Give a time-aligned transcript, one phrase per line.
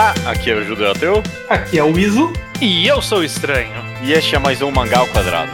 [0.00, 1.22] Olá, aqui é o Judeu Ateu.
[1.46, 2.32] Aqui é o Iso.
[2.58, 3.84] E eu sou o estranho.
[4.02, 5.52] E este é mais um Mangá ao Quadrado.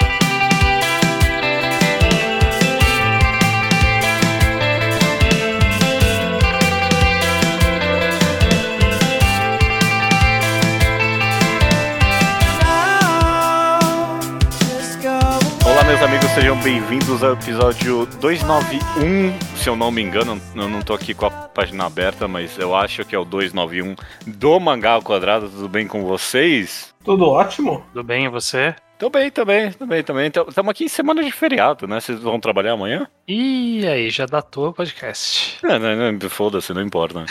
[15.87, 19.39] Meus amigos, sejam bem-vindos ao episódio 291.
[19.57, 22.75] Se eu não me engano, eu não tô aqui com a página aberta, mas eu
[22.75, 23.95] acho que é o 291
[24.27, 25.49] do Mangá ao Quadrado.
[25.49, 26.93] Tudo bem com vocês?
[27.05, 27.85] Tudo ótimo?
[27.93, 28.75] Tudo bem, e você?
[28.99, 30.27] Tô bem, tô bem, tô bem, tô bem.
[30.27, 32.01] Estamos aqui em semana de feriado, né?
[32.01, 33.07] Vocês vão trabalhar amanhã?
[33.29, 35.65] E aí, já datou o podcast.
[35.65, 37.25] É, não, não, foda-se, não importa.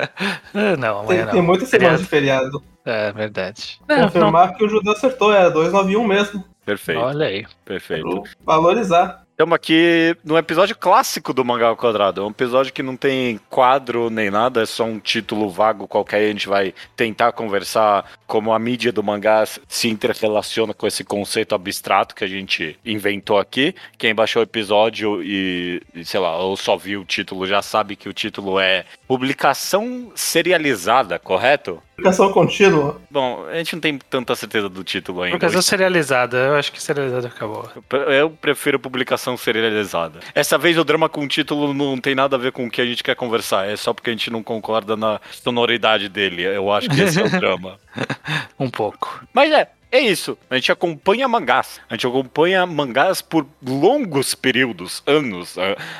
[0.78, 1.32] não, amanhã Tem, não.
[1.32, 2.62] tem muitas semanas de feriado.
[2.86, 3.78] É, verdade.
[3.86, 6.42] Não, Confirmar que o Judeu acertou, é 291 mesmo.
[6.68, 7.46] Perfeito, Olha aí.
[7.64, 8.24] perfeito.
[8.44, 9.22] Valorizar.
[9.30, 12.20] Estamos aqui no episódio clássico do Mangá ao Quadrado.
[12.20, 16.18] É um episódio que não tem quadro nem nada, é só um título vago qualquer.
[16.18, 21.54] A gente vai tentar conversar como a mídia do mangá se interrelaciona com esse conceito
[21.54, 23.74] abstrato que a gente inventou aqui.
[23.96, 27.96] Quem baixou o episódio e, e, sei lá, ou só viu o título já sabe
[27.96, 31.82] que o título é Publicação Serializada, correto?
[31.98, 33.00] Publicação contínua.
[33.10, 35.36] Bom, a gente não tem tanta certeza do título ainda.
[35.36, 37.68] Por causa serializada, eu acho que serializada acabou.
[38.06, 40.20] Eu prefiro publicação serializada.
[40.32, 42.80] Essa vez o drama com o título não tem nada a ver com o que
[42.80, 46.42] a gente quer conversar, é só porque a gente não concorda na sonoridade dele.
[46.42, 47.80] Eu acho que esse é o drama.
[48.60, 49.20] um pouco.
[49.34, 50.36] Mas é, é isso.
[50.50, 51.80] A gente acompanha mangás.
[51.88, 55.56] A gente acompanha mangás por longos períodos, anos.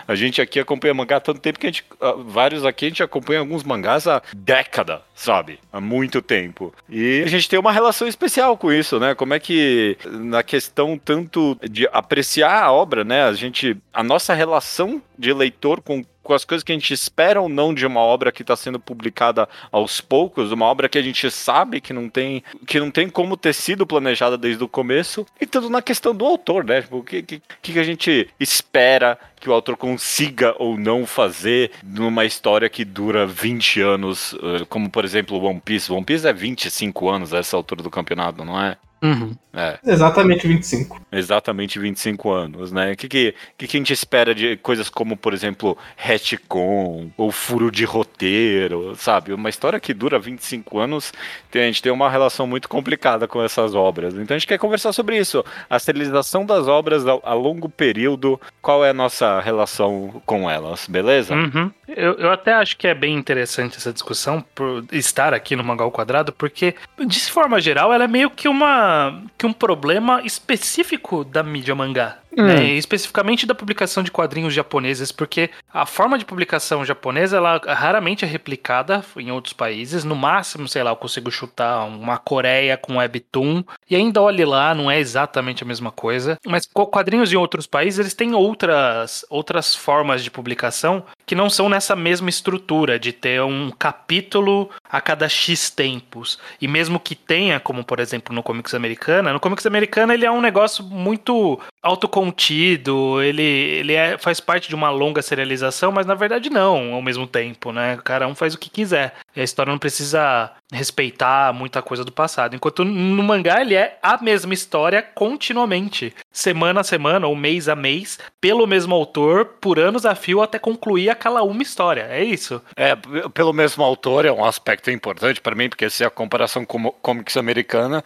[0.06, 1.84] A, gente aqui acompanha mangá há tanto tempo que a gente.
[2.26, 5.58] vários aqui a gente acompanha alguns mangás há década, sabe?
[5.72, 6.72] Há muito tempo.
[6.88, 9.14] E a gente tem uma relação especial com isso, né?
[9.14, 13.24] Como é que, na questão tanto de apreciar a obra, né?
[13.24, 13.76] A gente.
[13.92, 17.72] A nossa relação de leitor com com as coisas que a gente espera ou não
[17.72, 21.80] de uma obra que está sendo publicada aos poucos, uma obra que a gente sabe
[21.80, 25.70] que não tem, que não tem como ter sido planejada desde o começo, e tudo
[25.70, 26.82] na questão do autor, né?
[26.82, 31.70] Tipo, o que, que, que a gente espera que o autor consiga ou não fazer
[31.82, 34.36] numa história que dura 20 anos,
[34.68, 35.90] como por exemplo One Piece.
[35.90, 38.76] One Piece é 25 anos a essa altura do campeonato, não é?
[39.02, 39.32] Uhum.
[39.54, 39.78] É.
[39.84, 41.00] Exatamente 25.
[41.10, 42.92] Exatamente 25 anos, né?
[42.92, 47.32] O que, que, que, que a gente espera de coisas como, por exemplo, retcon ou
[47.32, 49.32] furo de roteiro, sabe?
[49.32, 51.12] Uma história que dura 25 anos,
[51.50, 54.14] tem, a gente tem uma relação muito complicada com essas obras.
[54.14, 55.44] Então a gente quer conversar sobre isso.
[55.68, 60.86] A serialização das obras a, a longo período, qual é a nossa relação com elas,
[60.86, 61.34] beleza?
[61.34, 61.70] Uhum.
[61.88, 65.90] Eu, eu até acho que é bem interessante essa discussão por estar aqui no Mangal
[65.90, 68.87] Quadrado, porque, de forma geral, ela é meio que uma
[69.36, 72.18] que um problema específico da mídia mangá.
[72.36, 72.44] Hum.
[72.44, 72.64] Né?
[72.74, 78.28] Especificamente da publicação de quadrinhos japoneses, porque a forma de publicação japonesa ela raramente é
[78.28, 80.04] replicada em outros países.
[80.04, 84.74] No máximo, sei lá, eu consigo chutar uma Coreia com webtoon e ainda olhe lá,
[84.74, 86.38] não é exatamente a mesma coisa.
[86.46, 91.68] Mas quadrinhos em outros países eles têm outras outras formas de publicação que não são
[91.68, 96.38] nessa mesma estrutura de ter um capítulo a cada X tempos.
[96.60, 100.30] E mesmo que tenha, como por exemplo no Comics Americana, no Comics Americana ele é
[100.30, 106.14] um negócio muito autocontido, ele, ele é, faz parte de uma longa serialização, mas na
[106.14, 107.98] verdade não, ao mesmo tempo, né?
[108.02, 109.14] Cada um faz o que quiser.
[109.34, 112.54] E a história não precisa respeitar muita coisa do passado.
[112.54, 117.76] Enquanto no mangá ele é a mesma história continuamente, semana a semana ou mês a
[117.76, 122.06] mês, pelo mesmo autor, por anos a fio até concluir aquela uma história.
[122.10, 122.60] É isso.
[122.76, 122.94] É,
[123.32, 127.36] pelo mesmo autor é um aspecto importante para mim, porque se a comparação com comics
[127.36, 128.04] americana,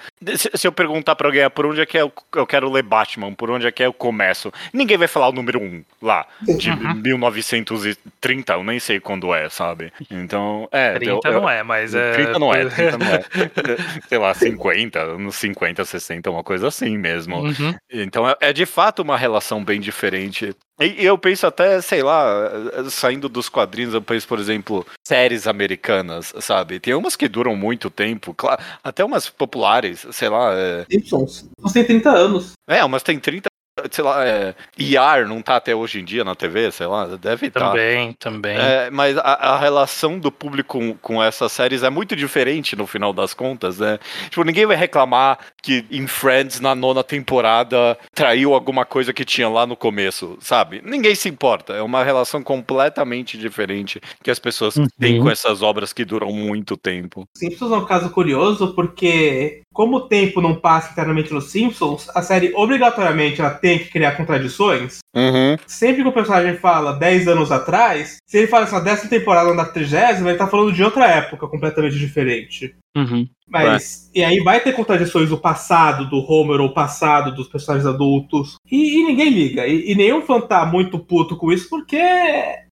[0.63, 3.35] se, eu perguntar para alguém ah, por onde é que eu, eu quero ler Batman,
[3.35, 6.71] por onde é que eu começo, ninguém vai falar o número 1 um lá, de
[6.71, 6.95] uhum.
[6.95, 9.93] 1930, eu nem sei quando é, sabe?
[10.11, 10.95] Então, é.
[10.95, 12.13] 30 eu, eu, não é, mas é.
[12.13, 13.23] 30 não é, 30 não é.
[14.09, 17.37] Sei lá, 50, nos 50, 60, uma coisa assim mesmo.
[17.37, 17.75] Uhum.
[17.91, 22.51] Então é, é de fato uma relação bem diferente e eu penso até, sei lá,
[22.91, 26.81] saindo dos quadrinhos, eu penso, por exemplo, séries americanas, sabe?
[26.81, 30.53] Tem umas que duram muito tempo, claro, até umas populares, sei lá.
[30.55, 30.87] É...
[30.91, 31.49] Simpsons.
[31.59, 32.53] Você tem 30 anos.
[32.67, 33.52] É, umas tem 30
[33.91, 37.47] sei lá, é, IAR não tá até hoje em dia na TV, sei lá, deve
[37.47, 37.71] estar.
[37.71, 38.31] Também, tá.
[38.31, 38.57] também.
[38.59, 42.87] É, mas a, a, relação do público com, com, essas séries é muito diferente no
[42.87, 43.99] final das contas, né?
[44.29, 49.49] Tipo, ninguém vai reclamar que em Friends, na nona temporada, traiu alguma coisa que tinha
[49.49, 50.83] lá no começo, sabe?
[50.85, 51.73] Ninguém se importa.
[51.73, 54.87] É uma relação completamente diferente que as pessoas uhum.
[55.01, 57.27] têm com essas obras que duram muito tempo.
[57.35, 62.23] Simpsons é um caso curioso porque como o tempo não passa internamente nos Simpsons, a
[62.23, 64.99] série obrigatoriamente ela tem que criar contradições.
[65.15, 65.57] Uhum.
[65.67, 69.55] Sempre que o personagem fala 10 anos atrás, se ele fala assim, na décima temporada
[69.55, 72.75] na trigésima, ele tá falando de outra época completamente diferente.
[72.97, 73.27] Uhum.
[73.49, 78.57] Mas, e aí vai ter contradições do passado do Homer ou passado dos personagens adultos.
[78.71, 79.67] E, e ninguém liga.
[79.67, 81.99] E, e, nenhum fã tá muito puto com isso, porque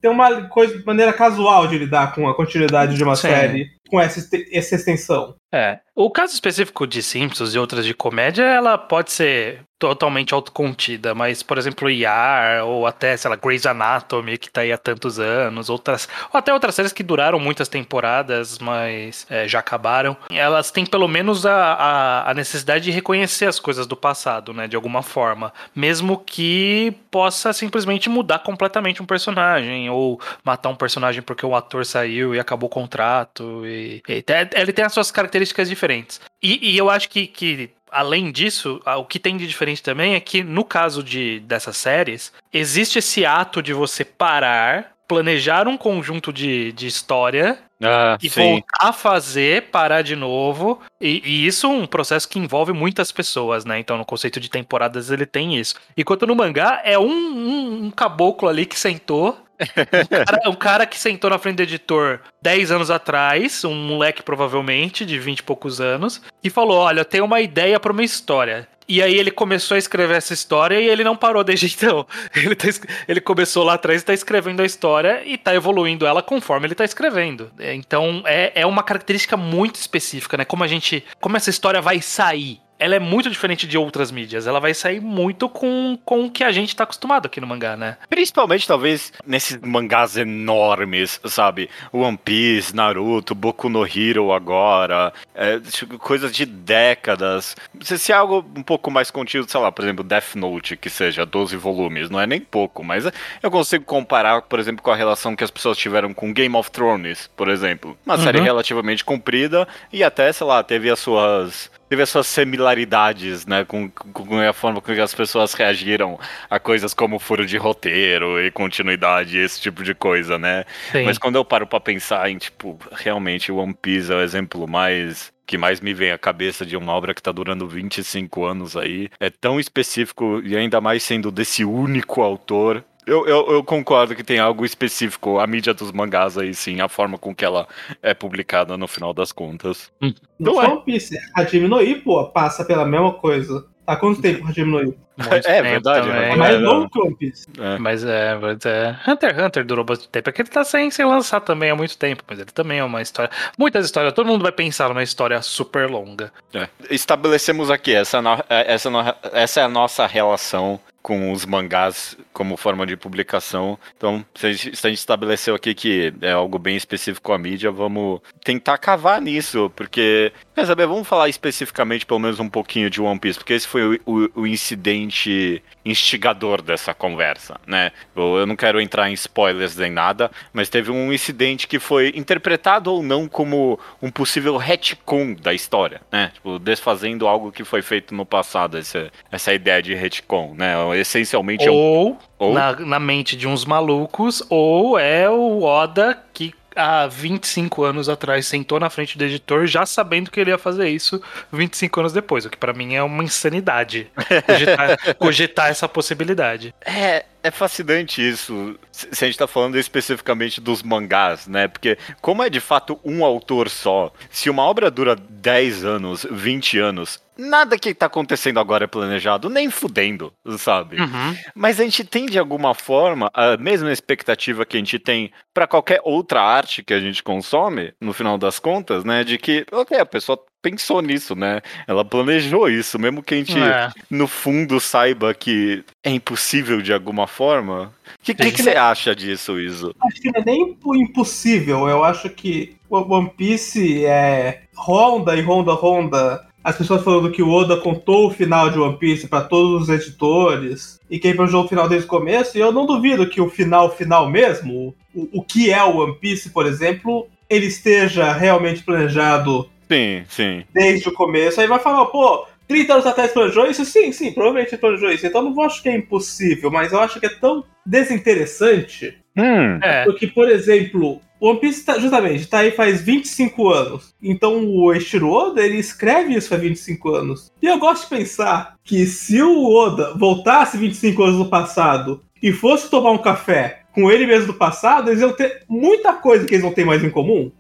[0.00, 3.28] tem uma coisa, maneira casual de lidar com a continuidade de uma Sim.
[3.28, 5.34] série com essa, essa extensão.
[5.52, 5.80] É.
[5.94, 11.42] O caso específico de Simpsons e outras de comédia, ela pode ser totalmente autocontida, mas,
[11.42, 15.70] por exemplo, IAR, ou até, sei lá, Grey's Anatomy, que tá aí há tantos anos,
[15.70, 20.84] outras, ou até outras séries que duraram muitas temporadas, mas é, já acabaram, elas têm
[20.84, 25.02] pelo menos a, a, a necessidade de reconhecer as coisas do passado, né, de alguma
[25.02, 31.54] forma, mesmo que possa simplesmente mudar completamente um personagem, ou matar um personagem porque o
[31.54, 36.20] ator saiu e acabou o contrato, e, e te- ele tem as suas características diferentes.
[36.42, 40.20] E, e eu acho que, que além disso, o que tem de diferente também é
[40.20, 46.32] que, no caso de, dessas séries, existe esse ato de você parar, planejar um conjunto
[46.32, 48.40] de, de história Ah, e sim.
[48.52, 50.80] voltar a fazer, parar de novo.
[51.00, 53.78] E, e isso é um processo que envolve muitas pessoas, né?
[53.78, 55.76] Então, no conceito de temporadas, ele tem isso.
[55.96, 59.38] Enquanto no mangá, é um, um- um caboclo ali que sentou.
[59.60, 64.22] Um cara, um cara que sentou na frente do editor 10 anos atrás, um moleque
[64.22, 68.04] provavelmente, de 20 e poucos anos, e falou: Olha, eu tenho uma ideia pra uma
[68.04, 68.68] história.
[68.88, 72.06] E aí ele começou a escrever essa história e ele não parou desde então.
[72.34, 72.66] Ele, tá
[73.06, 76.74] ele começou lá atrás e tá escrevendo a história e tá evoluindo ela conforme ele
[76.74, 77.50] tá escrevendo.
[77.58, 80.44] Então é, é uma característica muito específica, né?
[80.44, 81.04] Como a gente.
[81.20, 82.60] Como essa história vai sair.
[82.78, 84.46] Ela é muito diferente de outras mídias.
[84.46, 87.76] Ela vai sair muito com, com o que a gente tá acostumado aqui no mangá,
[87.76, 87.96] né?
[88.08, 91.68] Principalmente, talvez, nesses mangás enormes, sabe?
[91.92, 95.60] One Piece, Naruto, Boku no Hero agora, é,
[95.98, 97.56] coisas de décadas.
[97.80, 100.88] Se, se é algo um pouco mais contido, sei lá, por exemplo, Death Note, que
[100.90, 103.04] seja 12 volumes, não é nem pouco, mas
[103.42, 106.70] eu consigo comparar, por exemplo, com a relação que as pessoas tiveram com Game of
[106.70, 107.96] Thrones, por exemplo.
[108.06, 108.44] Uma série Uhum.
[108.44, 113.88] relativamente comprida e até, sei lá, teve as suas teve as suas similaridades, né, com,
[113.90, 116.18] com- a forma com que as pessoas reagiram
[116.50, 120.64] a coisas como furo de roteiro e continuidade, esse tipo de coisa, né?
[120.92, 121.04] Sim.
[121.04, 125.32] Mas quando eu paro pra pensar em, tipo, realmente One Piece é o exemplo mais
[125.46, 129.08] que mais me vem à cabeça de uma obra que tá durando 25 anos aí,
[129.18, 132.84] é tão específico e ainda mais sendo desse único autor.
[133.08, 136.88] Eu, eu, eu concordo que tem algo específico, a mídia dos mangás aí sim, a
[136.88, 137.66] forma com que ela
[138.02, 139.90] é publicada no final das contas.
[140.00, 140.66] Não Não só é.
[140.68, 141.18] One Piece.
[141.34, 143.64] Hajime no Ippo pô, passa pela mesma coisa.
[143.86, 144.98] Há quanto tempo Hajime no Ippo?
[145.16, 146.20] Muito É verdade, também.
[146.20, 146.32] né?
[146.32, 147.46] É mais É, longo que One Piece.
[147.80, 148.96] Mas é, mas é.
[149.08, 150.28] Hunter x Hunter durou bastante tempo.
[150.28, 152.84] É que ele tá sem, sem lançar também há muito tempo, mas ele também é
[152.84, 153.30] uma história.
[153.58, 156.30] Muitas histórias, todo mundo vai pensar numa história super longa.
[156.54, 156.68] É.
[156.90, 160.78] Estabelecemos aqui, essa, no- é- essa, no- essa é a nossa relação
[161.08, 163.78] com os mangás como forma de publicação.
[163.96, 167.38] Então, se a, gente, se a gente estabeleceu aqui que é algo bem específico a
[167.38, 172.90] mídia, vamos tentar cavar nisso, porque, quer saber, vamos falar especificamente pelo menos um pouquinho
[172.90, 177.92] de One Piece, porque esse foi o, o- o incidente instigador dessa conversa, né?
[178.14, 182.12] Eu, eu não quero entrar em spoilers nem nada, mas teve um incidente que foi
[182.14, 186.30] interpretado ou não como um possível retcon da história, né?
[186.34, 190.74] Tipo, desfazendo algo que foi feito no passado, essa, essa ideia de retcon, né?
[190.98, 196.18] Essencialmente é um Ou, Ou- Na, na mente de uns malucos, ou é o Oda
[196.32, 200.58] que há 25 anos atrás sentou na frente do editor já sabendo que ele ia
[200.58, 201.20] fazer isso
[201.52, 204.08] 25 anos depois, o que pra mim é uma insanidade
[204.46, 206.72] cogitar, cogitar essa possibilidade.
[206.80, 208.78] É, é fascinante isso,
[209.12, 211.68] se a gente tá falando especificamente dos mangás, né?
[211.68, 216.78] Porque como é de fato um autor só, se uma obra dura 10 anos, 20
[216.78, 221.00] anos, nada que tá acontecendo agora é planejado, nem fudendo, sabe?
[221.00, 221.36] Uhum.
[221.54, 225.66] Mas a gente tem de alguma forma a mesma expectativa que a gente tem pra
[225.66, 229.22] qualquer outra arte que a gente consome, no final das contas, né?
[229.22, 231.60] De que, ok, a pessoa pensou nisso, né?
[231.86, 233.90] Ela planejou isso, mesmo que a gente É.
[234.10, 237.92] no fundo saiba que é impossível de alguma forma.
[238.20, 239.94] O que, que, que você acha disso, Iso?
[240.00, 241.88] Acho que não é nem impo- impossível.
[241.88, 246.46] Eu acho que o One Piece é Honda e Honda Honda.
[246.62, 249.88] As pessoas falando que o Oda contou o final de One Piece pra todos os
[249.88, 252.58] editores e que ele planejou o final desde o começo.
[252.58, 256.16] E eu não duvido que o final final mesmo, o, o que é o One
[256.16, 260.64] Piece, por exemplo, ele esteja realmente planejado Sim, sim.
[260.74, 261.60] desde o começo.
[261.60, 263.84] Aí vai falar, pô, 30 anos atrás planejou isso?
[263.84, 265.26] Sim, sim, provavelmente planejou isso.
[265.26, 269.16] Então eu não vou acho que é impossível, mas eu acho que é tão desinteressante
[269.36, 270.04] Hum, É.
[270.04, 274.12] porque, por exemplo, One Piece, tá, justamente, tá aí faz 25 anos.
[274.20, 277.52] Então o Eiichiro Oda, ele escreve isso faz 25 anos.
[277.62, 282.52] E eu gosto de pensar que se o Oda voltasse 25 anos no passado e
[282.52, 286.54] fosse tomar um café com ele mesmo do passado, eles iam ter muita coisa que
[286.54, 287.50] eles não têm mais em comum.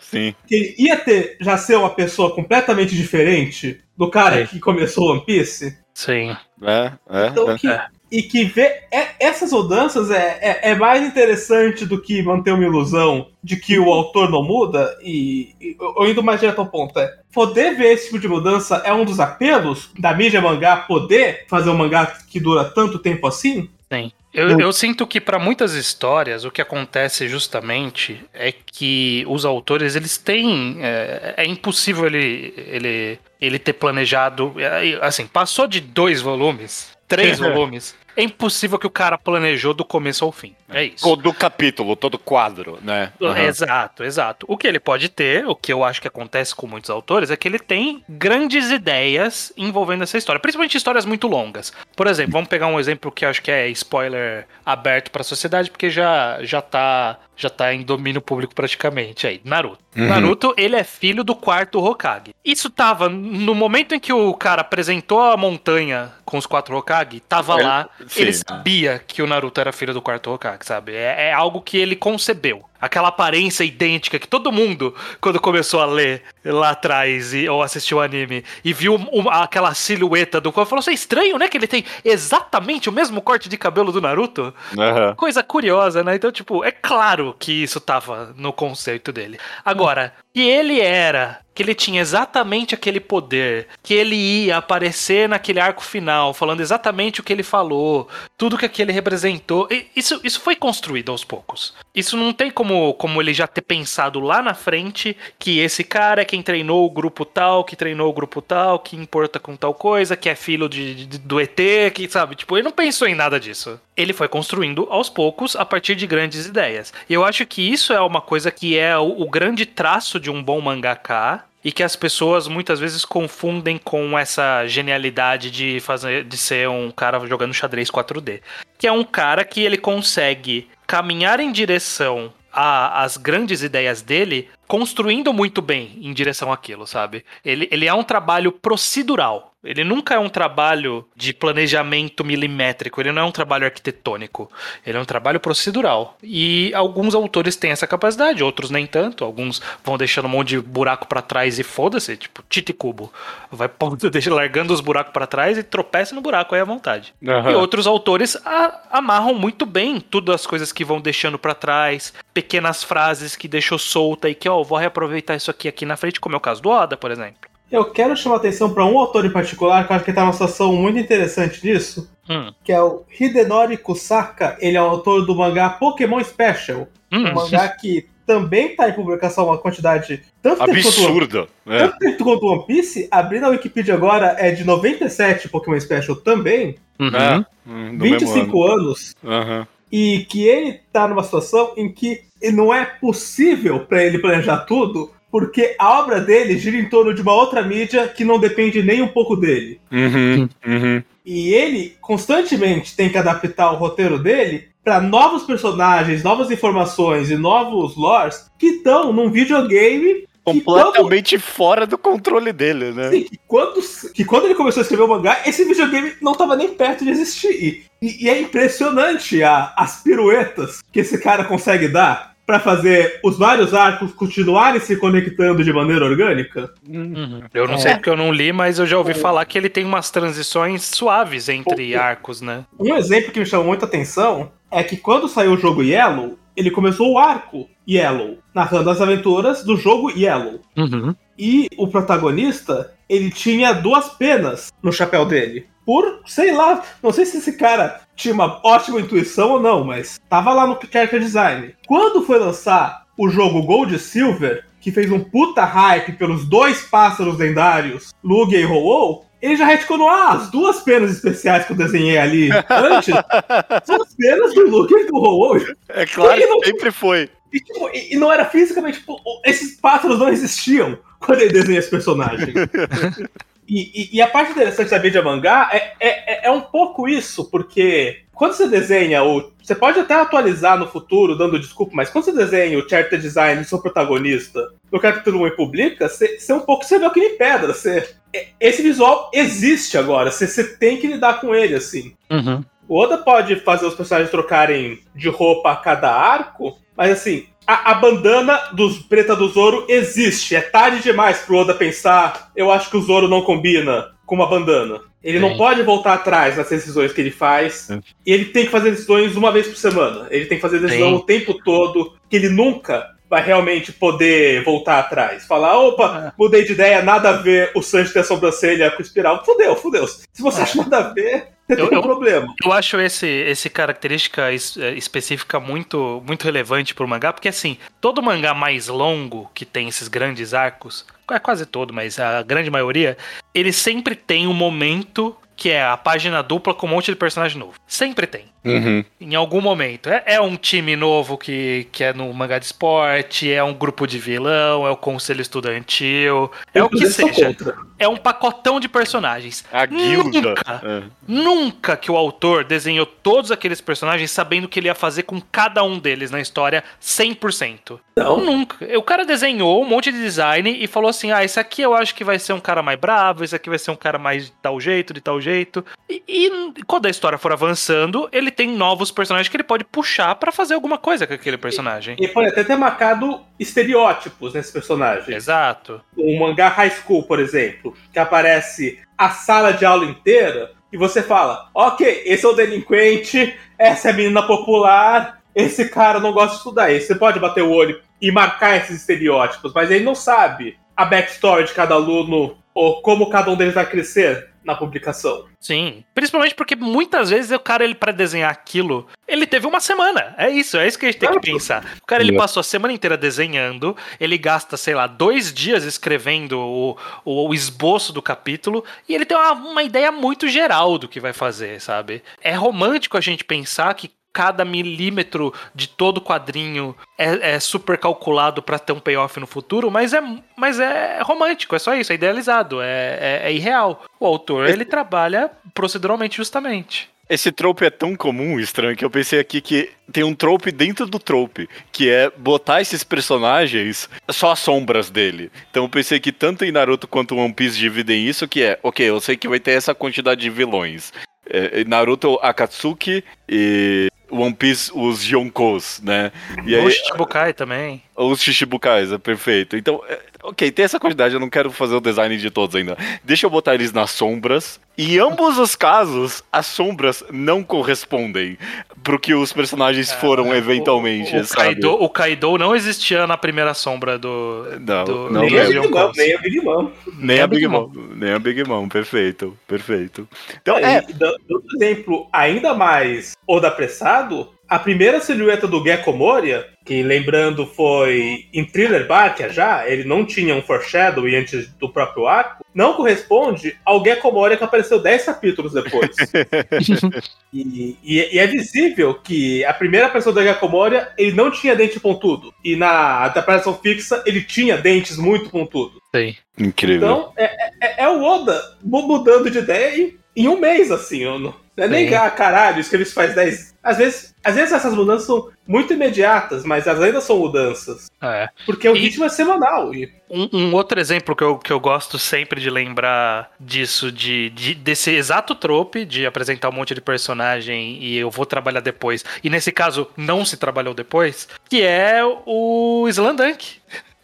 [0.00, 0.34] Sim.
[0.46, 4.46] Que ele ia ter já ser uma pessoa completamente diferente do cara É.
[4.46, 5.76] que começou One Piece.
[5.92, 6.34] Sim.
[6.62, 7.26] É, é.
[7.28, 7.58] Então, é.
[7.58, 12.52] que- e que ver é- essas mudanças é, é, é mais interessante do que manter
[12.52, 14.96] uma ilusão de que o autor não muda.
[15.02, 18.80] E, e eu indo mais direto ao ponto, é poder ver esse tipo de mudança
[18.84, 23.26] é um dos apelos da mídia mangá poder fazer um mangá que dura tanto tempo
[23.26, 23.68] assim?
[23.92, 24.10] Sim.
[24.36, 29.96] Eu, eu sinto que para muitas histórias o que acontece justamente é que os autores
[29.96, 36.20] eles têm é, é impossível ele, ele ele ter planejado é, assim passou de dois
[36.20, 41.04] volumes três volumes é impossível que o cara planejou do começo ao fim é isso
[41.04, 43.12] Todo capítulo, todo quadro, né?
[43.22, 43.38] Aham.
[43.38, 44.46] Exato, exato.
[44.48, 47.36] O que ele pode ter, o que eu acho que acontece com muitos autores, é
[47.36, 51.72] que ele tem grandes ideias envolvendo essa história, principalmente histórias muito longas.
[51.94, 55.24] Por exemplo, vamos pegar um exemplo que eu acho que é spoiler aberto para a
[55.24, 59.40] sociedade, porque já já tá já tá em domínio público praticamente aí.
[59.44, 59.78] Naruto.
[59.96, 60.06] Uhum.
[60.08, 62.34] Naruto, ele é filho do quarto Hokage.
[62.44, 67.20] Isso tava no momento em que o cara apresentou a montanha com os quatro Hokage,
[67.20, 68.22] tava Ele- lá, sim.
[68.22, 70.94] ele sabia que o Naruto era filho do quarto Hokage, sabe?
[70.94, 72.64] É, é algo que ele concebeu.
[72.86, 77.98] Aquela aparência idêntica que todo mundo, quando começou a ler lá atrás e, ou assistiu
[77.98, 81.48] o anime e viu um- aquela silhueta do corpo, falou: Isso é estranho, né?
[81.48, 84.52] Que ele tem exatamente o mesmo corte de cabelo do Naruto.
[84.78, 85.14] Aham.
[85.16, 86.16] Coisa curiosa, né?
[86.16, 89.38] Então, tipo, é claro que isso tava no conceito dele.
[89.64, 95.58] Agora, que ele era, que ele tinha exatamente aquele poder, que ele ia aparecer naquele
[95.58, 100.38] arco final, falando exatamente o que ele falou, tudo que aquele representou, e isso, isso
[100.40, 101.72] foi construído aos poucos.
[101.94, 106.20] Isso não tem como, como ele já ter pensado lá na frente que esse cara
[106.20, 109.72] é quem treinou o grupo tal, que treinou o grupo tal, que importa com tal
[109.72, 111.56] coisa, que é filho de, de- do ET,
[111.94, 112.34] que sabe?
[112.36, 113.80] Tipo, ele não pensou em nada disso.
[113.96, 116.92] Ele foi construindo aos poucos a partir de grandes ideias.
[117.08, 120.30] E eu acho que isso é uma coisa que é o, o grande traço de
[120.30, 121.44] um bom mangaka.
[121.64, 126.92] E que as pessoas muitas vezes confundem com essa genialidade de fazer de ser um
[126.92, 128.40] cara jogando xadrez 4D.
[128.78, 135.32] Que é um cara que ele consegue caminhar em direção às grandes ideias dele, construindo
[135.32, 137.22] muito bem em direção àquilo, sabe?
[137.44, 139.52] Ele, ele é um trabalho procedural.
[139.66, 144.50] Ele nunca é um trabalho de planejamento milimétrico, ele não é um trabalho arquitetônico.
[144.86, 146.16] Ele é um trabalho procedural.
[146.22, 149.24] E alguns autores têm essa capacidade, outros nem tanto.
[149.24, 153.12] Alguns vão deixando um monte de buraco pra trás e foda-se, tipo Tite Cubo.
[153.50, 153.68] Vai
[154.10, 157.12] deixa largando os buracos pra trás e tropeça no buraco aí à vontade.
[157.26, 157.50] Aham.
[157.50, 162.14] E outros autores a- amarram muito bem tudo as coisas que vão deixando pra trás,
[162.32, 166.20] pequenas frases que deixou solta e que, ó, vou reaproveitar isso aqui aqui na frente,
[166.20, 167.36] como é o caso do Oda, por exemplo.
[167.70, 170.32] Eu quero chamar atenção para um autor em particular que eu acho que tá numa
[170.32, 174.56] situação muito interessante disso, Hum, que é o Hidenori Kusaka.
[174.60, 178.92] Ele é o autor do mangá Pokémon Special, hum, um mangá que também tá em
[178.92, 181.48] publicação uma quantidade tanto tempo quanto, Absurdo.
[181.66, 181.78] É.
[181.86, 183.06] tanto tempo quanto One Piece.
[183.12, 187.08] Abrindo a Wikipedia agora é de 97 Pokémon Special também, uhum.
[187.16, 187.44] É.
[187.66, 189.14] Hum, do mesmo 25 anos.
[189.22, 189.32] ano.
[189.34, 189.68] Aham.
[189.92, 195.12] e que ele tá numa situação em que não é possível para ele planejar tudo,
[195.38, 199.02] porque a obra dele gira em torno de uma outra mídia que não depende nem
[199.02, 199.78] um pouco dele.
[199.92, 200.48] Uhum.
[200.66, 201.02] Uhum.
[201.26, 207.36] E ele constantemente tem que adaptar o roteiro dele para novos personagens, novas informações e
[207.36, 213.10] novos lores que estão num videogame que quando, Completamente fora do controle dele, né?
[213.10, 213.78] Sim, que, quando,
[214.14, 217.10] que quando ele começou a escrever o mangá, esse videogame não estava nem perto de
[217.10, 217.84] existir.
[218.00, 223.18] E, e- e é impressionante a- as piruetas que esse cara consegue dar para fazer
[223.24, 226.72] os vários arcos continuarem se conectando de maneira orgânica.
[226.88, 227.42] Uhum.
[227.52, 227.78] Eu não É.
[227.78, 230.84] sei porque eu não li, mas eu já ouvi falar que ele tem umas transições
[230.84, 232.64] suaves entre O- arcos, né?
[232.78, 236.70] Um exemplo que me chamou muita atenção é que quando saiu o jogo Yellow, ele
[236.70, 240.60] começou o arco Yellow, narrando as aventuras do jogo Yellow.
[240.76, 241.14] Uhum.
[241.38, 245.66] E o protagonista, ele tinha duas penas no chapéu dele.
[245.84, 250.18] Por, sei lá, não sei se esse cara tinha uma ótima intuição ou não, mas
[250.28, 251.74] tava lá no character design.
[251.86, 256.82] Quando foi lançar o jogo Gold e Silver, que fez um puta hype pelos dois
[256.82, 261.76] pássaros lendários, Lugia e Ho-Oh, ele já retconou ah, as duas penas especiais que eu
[261.76, 263.14] desenhei ali antes.
[263.84, 265.56] são as penas do Lugia e do Ho-Oh.
[265.88, 267.28] É claro não- sempre foi.
[267.52, 268.98] E, tipo, e- e não era fisicamente.
[268.98, 272.52] tipo, esses pássaros não existiam quando ele desenha esse personagem.
[273.68, 277.50] E, e, e, a parte interessante da mídia mangá é, é, é um pouco isso,
[277.50, 279.50] porque quando você desenha o.
[279.62, 283.60] Você pode até atualizar no futuro, dando desculpa, mas quando você desenha o character design
[283.60, 284.60] do seu protagonista
[284.92, 287.72] no capítulo 1 e publica, você, você um pouco você vê aquele pedra.
[287.72, 288.14] Você,
[288.60, 292.14] esse visual existe agora, você, você tem que lidar com ele, assim.
[292.30, 292.62] Uhum.
[292.88, 297.92] O Oda pode fazer os personagens trocarem de roupa a cada arco, mas assim, a,
[297.92, 300.54] a, bandana dos Preta do Zoro existe.
[300.54, 304.48] É tarde demais pro Oda pensar, eu acho que o Zoro não combina com uma
[304.48, 305.00] bandana.
[305.22, 305.48] Ele Sim.
[305.48, 307.74] não pode voltar atrás nas decisões que ele faz.
[307.74, 308.00] Sim.
[308.24, 310.28] E ele tem que fazer decisões uma vez por semana.
[310.30, 311.16] Ele tem que fazer decisão Sim.
[311.16, 315.46] o tempo todo, que ele nunca vai realmente poder voltar atrás.
[315.46, 316.32] Falar, opa, é.
[316.38, 319.44] mudei de ideia, nada a ver o Sanji ter a sobrancelha com espiral.
[319.44, 320.06] Fudeu, fudeu.
[320.06, 320.62] Se você é.
[320.62, 322.54] acha nada a ver, eu, tem um problema.
[322.64, 327.76] Eu acho esse, esse característica es, é, específica muito, muito relevante pro mangá, porque assim,
[328.00, 332.70] todo mangá mais longo que tem esses grandes arcos, é quase todo, mas a grande
[332.70, 333.16] maioria,
[333.52, 337.58] ele sempre tem um momento que é a página dupla com um monte de personagem
[337.58, 337.74] novo.
[337.86, 338.44] Sempre tem.
[338.66, 339.04] Uhum.
[339.20, 340.08] Em algum momento.
[340.08, 344.06] É, é, um time novo que, que é no mangá de esporte, é um grupo
[344.06, 347.56] de vilão, é o conselho estudantil, é o que seja.
[347.98, 349.64] É um pacotão de personagens.
[349.72, 350.48] A guilda.
[350.48, 351.02] Nunca, é.
[351.26, 355.82] nunca que o autor desenhou todos aqueles personagens sabendo que ele ia fazer com cada
[355.82, 357.98] um deles na história 100%.
[358.16, 358.38] Não.
[358.38, 358.86] Nunca.
[358.98, 362.14] O cara desenhou um monte de design e falou assim: ah, esse aqui eu acho
[362.14, 364.52] que vai ser um cara mais bravo, esse aqui vai ser um cara mais de
[364.52, 365.84] tal jeito, de tal jeito.
[366.08, 370.34] E, e quando a história for avançando, ele tem novos personagens que ele pode puxar
[370.36, 372.16] para fazer alguma coisa com aquele personagem.
[372.18, 375.34] E, e pode até ter marcado estereótipos nesse personagem.
[375.34, 376.00] Exato.
[376.16, 381.22] Um mangá high school, por exemplo, que aparece a sala de aula inteira e você
[381.22, 386.52] fala: ok, esse é o delinquente, essa é a menina popular, esse cara não gosta
[386.52, 386.84] de estudar.
[386.84, 391.04] Aí você pode bater o olho e marcar esses estereótipos, mas ele não sabe a
[391.04, 395.46] backstory de cada aluno ou como cada um deles vai crescer na publicação.
[395.60, 400.34] Sim, principalmente porque muitas vezes o cara ele para desenhar aquilo, ele teve uma semana.
[400.36, 401.96] É isso, é isso que a gente tem que pensar.
[402.02, 406.58] O cara ele passou a semana inteira desenhando, ele gasta, sei lá, dois dias escrevendo
[406.58, 411.08] o, o, o esboço do capítulo e ele tem uma, uma ideia muito geral do
[411.08, 412.22] que vai fazer, sabe?
[412.42, 418.60] É romântico a gente pensar que cada milímetro de todo quadrinho é, é super calculado
[418.60, 420.22] para ter um payoff no futuro, mas é,
[420.54, 424.04] mas é romântico, é só isso, é idealizado, é, é, é irreal.
[424.20, 427.08] O autor, ele trabalha proceduralmente justamente.
[427.30, 431.06] Esse trope é tão comum, estranho, que eu pensei aqui que tem um trope dentro
[431.06, 435.50] do trope, que é botar esses personagens só as sombras dele.
[435.70, 439.08] Então eu pensei que tanto em Naruto quanto One Piece dividem isso, que é, ok,
[439.08, 441.10] eu sei que vai ter essa quantidade de vilões.
[441.48, 446.32] É, Naruto Akatsuki e One Piece, os Yonkos, né?
[446.64, 448.02] E aí, os Shichibukai também.
[448.16, 449.76] Os Shichibukais, é perfeito.
[449.76, 452.96] Então, é, ok, tem essa quantidade, eu não quero fazer o design de todos ainda.
[453.22, 454.80] Deixa eu botar eles nas sombras.
[454.96, 458.56] Em ambos os casos, as sombras não correspondem
[459.02, 463.26] pro que os personagens é, foram é, eventualmente, o, o, Kaido, o Kaido não existia
[463.26, 464.64] na primeira sombra do.
[464.80, 466.90] Não, do, não nem, a Big Mom, nem a Big Mom.
[467.18, 467.90] Nem a Big Mom.
[468.14, 470.26] Nem a Big Mom, perfeito, perfeito.
[470.62, 470.96] Então, é.
[470.96, 471.02] é...
[471.12, 478.46] Dando exemplo ainda mais Oda apressado, a primeira silhueta do Gecko Moria, que lembrando foi
[478.52, 482.94] em Thriller Bark já, ele não tinha um foreshadow e antes do próprio arco, não
[482.94, 486.10] corresponde ao Gecko Moria que apareceu 10 capítulos depois.
[487.52, 491.76] e, e, e, é visível que a primeira pessoa do Gecko Moria, ele não tinha
[491.76, 492.52] dente pontudo.
[492.64, 496.00] E na adaptação fixa, ele tinha dentes muito pontudos.
[496.14, 496.34] Sim.
[496.58, 496.96] Incrível.
[496.96, 497.44] Então, é,
[497.82, 501.22] é, é o Oda mudando de ideia em, em um mês, assim.
[501.22, 503.74] Eu não, não é nem, ah, caralho, isso que eles faz 10.
[503.82, 508.10] Às vezes, às vezes essas mudanças são muito imediatas, mas elas ainda são mudanças.
[508.20, 508.48] É.
[508.64, 509.94] Porque o e ritmo é semanal.
[509.94, 510.12] E...
[510.28, 514.74] Um, um, outro exemplo que eu, que eu gosto sempre de lembrar disso, de, de,
[514.74, 519.24] desse exato trope de apresentar um monte de personagem e eu vou trabalhar depois.
[519.42, 523.06] E nesse caso, não se trabalhou depois, que é o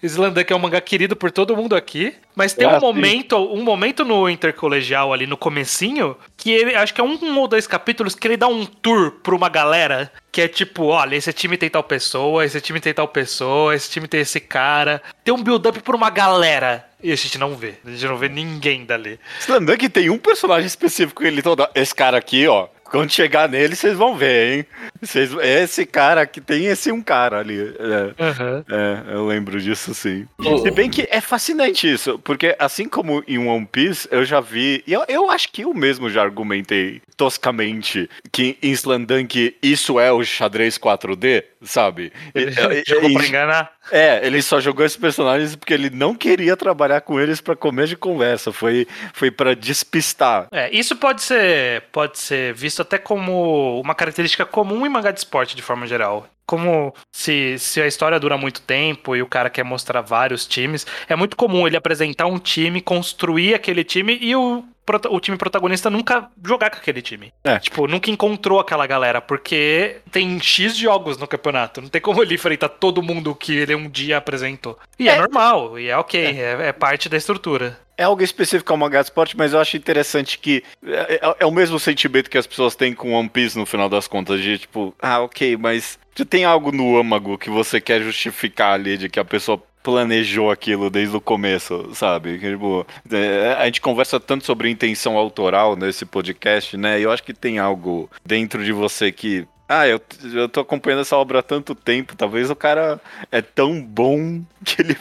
[0.03, 0.33] Slandunk.
[0.33, 3.63] Slandunk é um mangá querido por todo mundo aqui, mas tem ah, um momento, um
[3.63, 8.15] momento no intercolegial ali no comecinho, que ele, acho que é um ou dois capítulos
[8.15, 11.69] que ele dá um tour pra uma galera, que é tipo, olha, esse time tem
[11.69, 15.03] tal pessoa, esse time tem tal pessoa, esse time tem esse cara.
[15.23, 16.89] Tem um build-up pra uma galera.
[17.03, 19.19] E a gente não vê, a gente não vê ninguém dali.
[19.41, 23.97] Slandunk tem um personagem específico, ele todo, esse cara aqui, ó, quando chegar nele, vocês
[23.97, 24.67] vão ver, hein?
[25.01, 27.59] Vocês, esse cara que tem esse um cara ali.
[27.59, 28.65] É, uhum.
[28.69, 30.29] é, eu lembro disso sim.
[30.63, 34.85] Se bem que é fascinante isso, porque assim como em One Piece, eu já vi.
[34.87, 40.13] E eu, eu acho que eu mesmo já argumentei toscamente que em Slandunk isso é
[40.13, 42.13] o xadrez 4D, sabe?
[42.35, 42.53] Ele
[42.85, 43.73] chegou pra enganar.
[43.91, 47.87] É, ele só jogou esses personagens porque ele não queria trabalhar com eles para comer
[47.87, 48.53] de conversa.
[48.53, 50.47] Foi, foi para despistar.
[50.53, 55.21] É, isso pode ser, pode ser visto até como uma característica comum em mangá de
[55.21, 59.49] esporte, de forma geral como se, se a história dura muito tempo e o cara
[59.49, 64.37] quer mostrar vários times, é muito comum ele apresentar um time, construir aquele time e
[64.37, 64.63] o,
[65.09, 67.33] o time protagonista nunca jogar com aquele time.
[67.45, 67.59] É.
[67.59, 71.81] Tipo, nunca encontrou aquela galera, porque tem X jogos no campeonato.
[71.81, 74.79] Não tem como ele enfrentar todo mundo que ele um dia apresentou.
[74.99, 76.39] E é, é normal, e é ok, é.
[76.39, 77.79] é, é parte da estrutura.
[78.03, 81.47] É algo específico ao mangá de esporte, mas eu acho interessante que é, é, é,
[81.47, 84.59] o mesmo sentimento que as pessoas têm com One Piece no final das contas, de
[84.59, 89.21] tipo, ah, ok, mas tem algo no âmago que você quer justificar ali de que
[89.21, 92.41] a pessoa planejou aquilo desde o começo, sabe?
[92.41, 96.99] Tipo, é, a gente conversa tanto sobre intenção autoral nesse podcast, né?
[96.99, 99.47] E eu acho que tem algo dentro de você que
[99.81, 100.01] ah, eu,
[100.35, 104.83] eu tô acompanhando essa obra há tanto tempo, talvez o cara é tão bom que
[104.83, 104.97] ele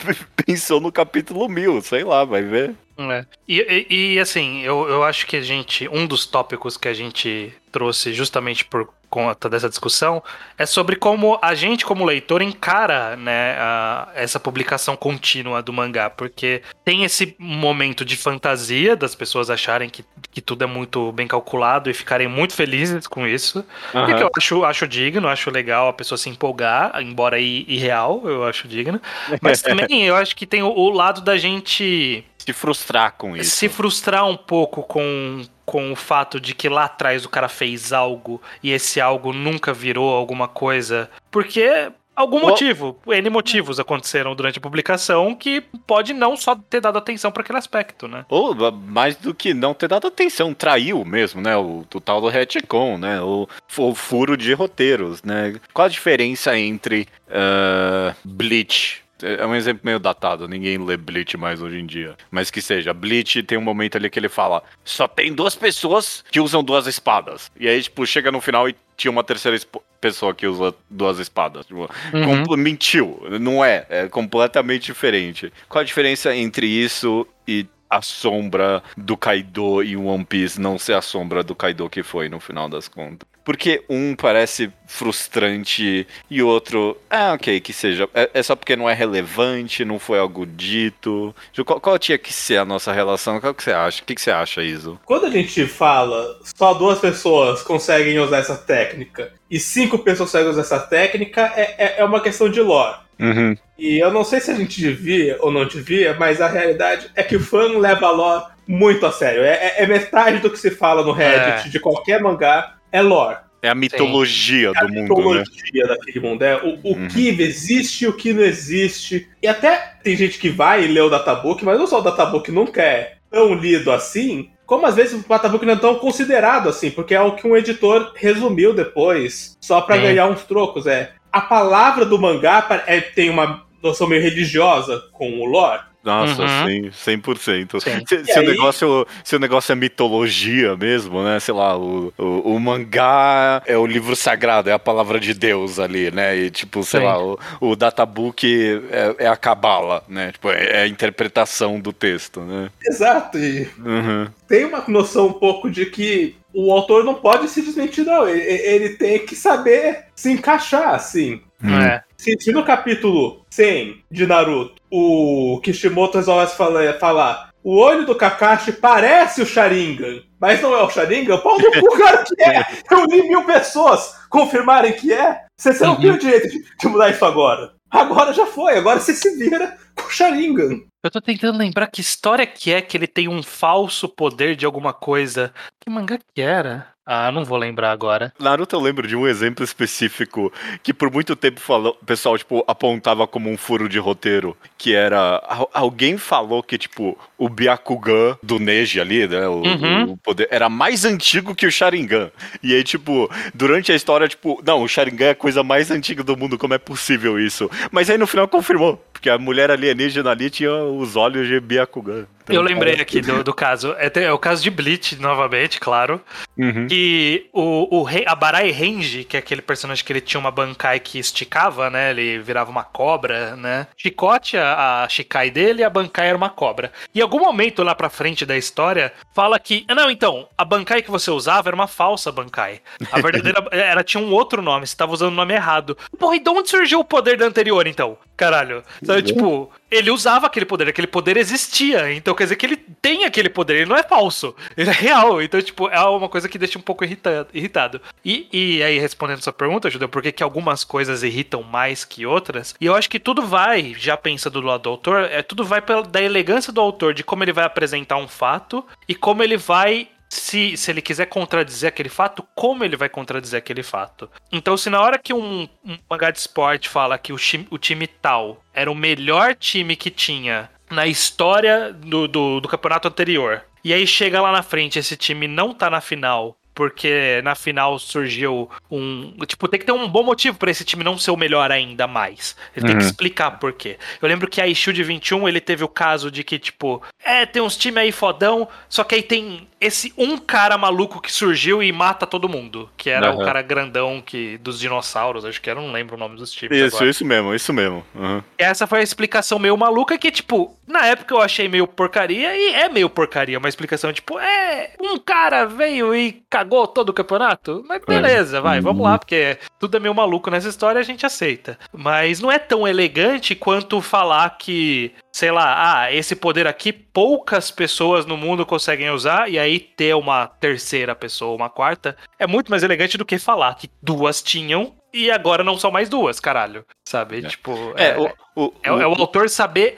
[0.45, 2.75] pensou no capítulo mil, sei lá, vai ver.
[2.97, 3.25] É.
[3.47, 5.87] E, e, e, assim, eu, eu acho que a gente.
[5.89, 10.23] Um dos tópicos que a gente trouxe justamente por conta dessa discussão
[10.57, 16.09] é sobre como a gente, como leitor, encara né, a, essa publicação contínua do mangá.
[16.09, 21.27] Porque tem esse momento de fantasia das pessoas acharem que, que tudo é muito bem
[21.27, 23.65] calculado e ficarem muito felizes com isso.
[23.93, 24.09] Uhum.
[24.09, 28.45] E que eu acho, acho digno, acho legal a pessoa se empolgar, embora irreal, eu
[28.45, 29.01] acho digno.
[29.41, 33.51] Mas também eu acho que tem o, o lado da gente se frustrar com isso.
[33.51, 37.93] Se frustrar um pouco com, com o fato de que lá atrás o cara fez
[37.93, 41.09] algo e esse algo nunca virou alguma coisa.
[41.29, 46.97] Porque algum motivo, N motivos aconteceram durante a publicação que pode não só ter dado
[46.97, 48.25] atenção para aquele aspecto, né?
[48.27, 51.55] Ou mais do que não ter dado atenção, traiu mesmo, né?
[51.55, 53.21] O, o tal do retcon, né?
[53.21, 55.55] O, o, furo de roteiros, né?
[55.73, 61.61] Qual a diferença entre uh, Bleach é um exemplo meio datado, ninguém lê Bleach mais
[61.61, 62.15] hoje em dia.
[62.29, 66.23] Mas que seja, Bleach tem um momento ali que ele fala: só tem duas pessoas
[66.31, 67.51] que usam duas espadas.
[67.59, 69.57] E aí, tipo, chega no final e tinha uma terceira
[69.99, 71.65] pessoa que usa duas espadas.
[71.65, 72.57] Tipo, uhum.
[72.57, 73.21] mentiu.
[73.39, 73.85] Não é.
[73.89, 75.51] É completamente diferente.
[75.67, 80.79] Qual a diferença entre isso e a sombra do Kaido e o One Piece não
[80.79, 83.27] ser a sombra do Kaido que foi no final das contas?
[83.43, 88.07] Porque um parece frustrante e o outro, ah, ok, que seja.
[88.13, 91.33] É, é, só porque não é relevante, não foi algo dito.
[91.65, 93.39] Qual, qual, tinha que ser a nossa relação?
[93.39, 94.01] Qual que você acha?
[94.01, 94.99] O que, que você acha, Iso?
[95.05, 100.51] Quando a gente fala só duas pessoas conseguem usar essa técnica e cinco pessoas conseguem
[100.51, 102.99] usar essa técnica, é, é, é uma questão de lore.
[103.19, 103.55] Uhum.
[103.77, 107.23] E eu não sei se a gente devia ou não devia, mas a realidade é
[107.23, 109.43] que o fã leva a lore muito a sério.
[109.43, 111.69] É, é, é metade do que se fala no Reddit é.
[111.69, 113.37] de qualquer mangá é lore.
[113.61, 114.73] É a mitologia Sim.
[114.73, 115.87] do é a mundo, mitologia né?
[115.87, 116.41] daquele mundo.
[116.41, 117.07] É o, o uhum.
[117.07, 119.29] que existe e o que não existe.
[119.41, 122.51] E até tem gente que vai e lê o databook, mas não só o databook
[122.51, 126.89] nunca é tão lido assim, como às vezes o databook não é tão considerado assim,
[126.89, 130.01] porque é o que um editor resumiu depois, só para é.
[130.01, 130.87] ganhar uns trocos.
[130.87, 135.81] É a palavra do mangá é, tem uma noção meio religiosa com o lore.
[136.03, 136.91] Nossa, uhum.
[136.91, 137.79] sim, 100%.
[137.79, 138.03] Sim.
[138.07, 141.39] Se, se, o negócio, se o negócio é mitologia mesmo, né?
[141.39, 145.77] Sei lá, o, o, o, mangá é o livro sagrado, é a palavra de Deus
[145.77, 146.35] ali, né?
[146.35, 147.05] E tipo, sei sim.
[147.05, 150.31] lá, o, o databook é, é a cabala, né?
[150.31, 152.69] Tipo, é, é, a interpretação do texto, né?
[152.83, 153.37] Exato.
[153.37, 154.27] E uhum.
[154.47, 158.27] tem uma noção um pouco de que o autor não pode se desmentir, não.
[158.27, 161.41] Ele, ele tem que saber se encaixar, assim.
[161.63, 161.79] Hum.
[161.79, 162.03] É.
[162.17, 168.15] Se, se, no capítulo 100 de Naruto o Kishimoto resolve falar, falar o olho do
[168.15, 172.65] Kakashi parece o Sharingan, mas não é o Sharingan, pau no cu, cara, que é!
[172.89, 175.41] Eu li mil pessoas confirmarem que é.
[175.55, 176.01] Você, você não uhum.
[176.01, 177.73] tem o direito de, de mudar isso agora.
[177.89, 179.77] Agora já foi, agora você se vira
[180.11, 180.81] o Sharingan.
[181.03, 184.65] Eu tô tentando lembrar que história que é que ele tem um falso poder de
[184.65, 185.53] alguma coisa.
[185.79, 186.87] Que mangá que era?
[187.03, 188.31] Ah, não vou lembrar agora.
[188.39, 192.63] Naruto eu lembro de um exemplo específico que por muito tempo falou, o pessoal tipo
[192.67, 195.41] apontava como um furo de roteiro, que era
[195.73, 200.11] alguém falou que tipo o Byakugan do Neji ali, né, o, uhum.
[200.11, 202.29] o, poder era mais antigo que o Sharingan.
[202.61, 206.23] E aí tipo, durante a história tipo, não, o Sharingan é a coisa mais antiga
[206.23, 207.67] do mundo, como é possível isso?
[207.91, 212.27] Mas aí no final confirmou, porque a mulher alienígena ali tinha os olhos de Byakugan.
[212.43, 213.95] Então, eu lembrei aqui do, do caso.
[213.97, 216.21] É, é, o caso de Bleach, novamente, claro.
[216.57, 216.87] Uhum.
[216.89, 220.51] E o, o rei, a Barai Range, que é aquele personagem que ele tinha uma
[220.51, 222.11] Bankai que esticava, né?
[222.11, 223.87] Ele virava uma cobra, né?
[223.95, 226.91] Chicote, a, a Shikai dele, e a Bankai era uma cobra.
[227.13, 229.85] E em algum momento lá pra frente da história, fala que.
[229.87, 232.81] Não, então, a Bankai que você usava era uma falsa Bankai.
[233.11, 233.63] A verdadeira.
[233.71, 235.97] era, tinha um outro nome, você tava usando o nome errado.
[236.19, 238.17] Porra, e de onde surgiu o poder da anterior, então?
[238.41, 238.83] caralho.
[239.03, 242.13] Sabe, tipo, ele usava aquele poder, aquele poder existia.
[242.13, 245.41] Então quer dizer que ele tem aquele poder, ele não é falso, ele é real.
[245.41, 248.01] Então, tipo, é uma coisa que deixa um pouco irritado.
[248.23, 252.25] E, e aí, respondendo sua pergunta, Judeu, por que, que algumas coisas irritam mais que
[252.25, 252.73] outras?
[252.79, 255.81] E eu acho que tudo vai, já pensando do lado do autor, é, tudo vai
[255.81, 259.57] pela, da elegância do autor, de como ele vai apresentar um fato e como ele
[259.57, 264.31] vai se, se ele quiser contradizer aquele fato, como ele vai contradizer aquele fato.
[264.49, 267.77] Então, se na hora que um, um mangá de esporte fala que o time, o
[267.77, 273.61] time tal era o melhor time que tinha na história do, do, do campeonato anterior,
[273.83, 277.99] e aí chega lá na frente, esse time não tá na final porque na final
[277.99, 279.33] surgiu um.
[279.45, 282.07] Tipo, tem que ter um bom motivo para esse time não ser o melhor ainda
[282.07, 282.55] mais.
[282.75, 282.87] Ele uhum.
[282.87, 283.09] tem que uhum.
[283.09, 283.97] explicar por quê.
[284.21, 287.61] Eu lembro que a Shield 21 ele teve o caso de que, tipo, é, tem
[287.61, 291.91] uns times aí fodão, só que aí tem esse um cara maluco que surgiu e
[291.91, 292.87] mata todo mundo.
[292.95, 293.41] Que era uhum.
[293.41, 296.77] o cara grandão que, dos dinossauros, acho que era, não lembro o nome dos times.
[296.77, 297.09] Isso, agora.
[297.09, 298.05] isso mesmo, isso mesmo.
[298.13, 298.43] Uhum.
[298.57, 302.75] Essa foi a explicação meio maluca que, tipo, na época eu achei meio porcaria e
[302.75, 303.57] é meio porcaria.
[303.57, 307.83] Uma explicação, tipo, é, um cara veio e cagou todo o campeonato.
[307.87, 311.79] Mas beleza, vai, vamos lá, porque tudo é meio maluco nessa história, a gente aceita.
[311.91, 315.11] Mas não é tão elegante quanto falar que
[315.41, 320.13] sei lá, ah, esse poder aqui poucas pessoas no mundo conseguem usar, e aí ter
[320.13, 324.93] uma terceira pessoa, uma quarta, é muito mais elegante do que falar que duas tinham
[325.11, 326.85] e agora não são mais duas, caralho.
[327.03, 327.43] Sabe?
[327.43, 327.49] É.
[327.49, 327.91] Tipo.
[327.97, 328.25] É, é, o,
[328.55, 329.95] o, é, o, é, o, autor saber,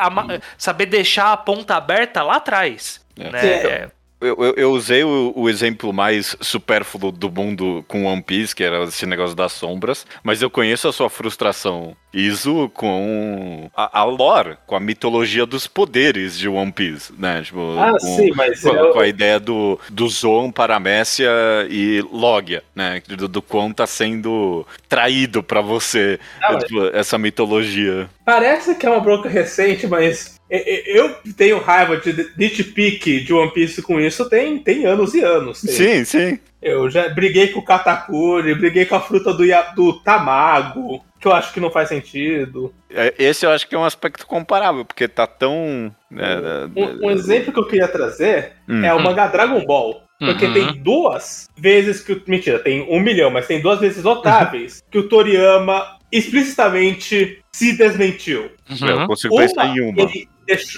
[0.58, 3.06] saber deixar a ponta aberta lá atrás.
[3.19, 3.29] É.
[3.29, 3.91] Né?
[4.23, 8.63] Eu, eu, eu, usei o, o, exemplo mais supérfluo do mundo com One Piece, que
[8.63, 14.03] era esse negócio das sombras, mas eu conheço a sua frustração, Iso, com a, a
[14.03, 17.41] lore, com a mitologia dos poderes de One Piece, né?
[17.41, 18.93] Tipo, ah, com, sim, mas com, eu...
[18.93, 21.31] com, a ideia do, do Zoan, Paramécia
[21.69, 23.01] e Logia, né?
[23.07, 26.93] Do, do quão tá sendo traído para você ah, tipo, mas...
[26.93, 28.07] essa mitologia.
[28.23, 33.82] Parece que é uma bronca recente, mas eu tenho raiva de nitpick de One Piece
[33.82, 35.62] com isso tem, tem anos e anos.
[35.62, 35.73] Tem.
[35.73, 36.39] Sim, sim.
[36.62, 39.43] Eu já briguei com o Katakuri, briguei com a fruta do,
[39.75, 42.73] do Tamago, que eu acho que não faz sentido.
[42.89, 45.93] É, esse eu acho que é um aspecto comparável, porque tá tão.
[46.10, 46.38] Né,
[46.75, 48.84] um, um, exemplo que eu queria trazer hum.
[48.84, 50.03] é o mangá Dragon Ball.
[50.19, 50.53] Porque uhum.
[50.53, 52.21] tem duas vezes que.
[52.27, 58.51] Mentira, tem um milhão, mas tem duas vezes notáveis que o Toriyama explicitamente se desmentiu.
[58.69, 58.88] Uhum.
[58.88, 60.01] Eu consigo uma, pensar em uma.
[60.01, 60.29] Ele,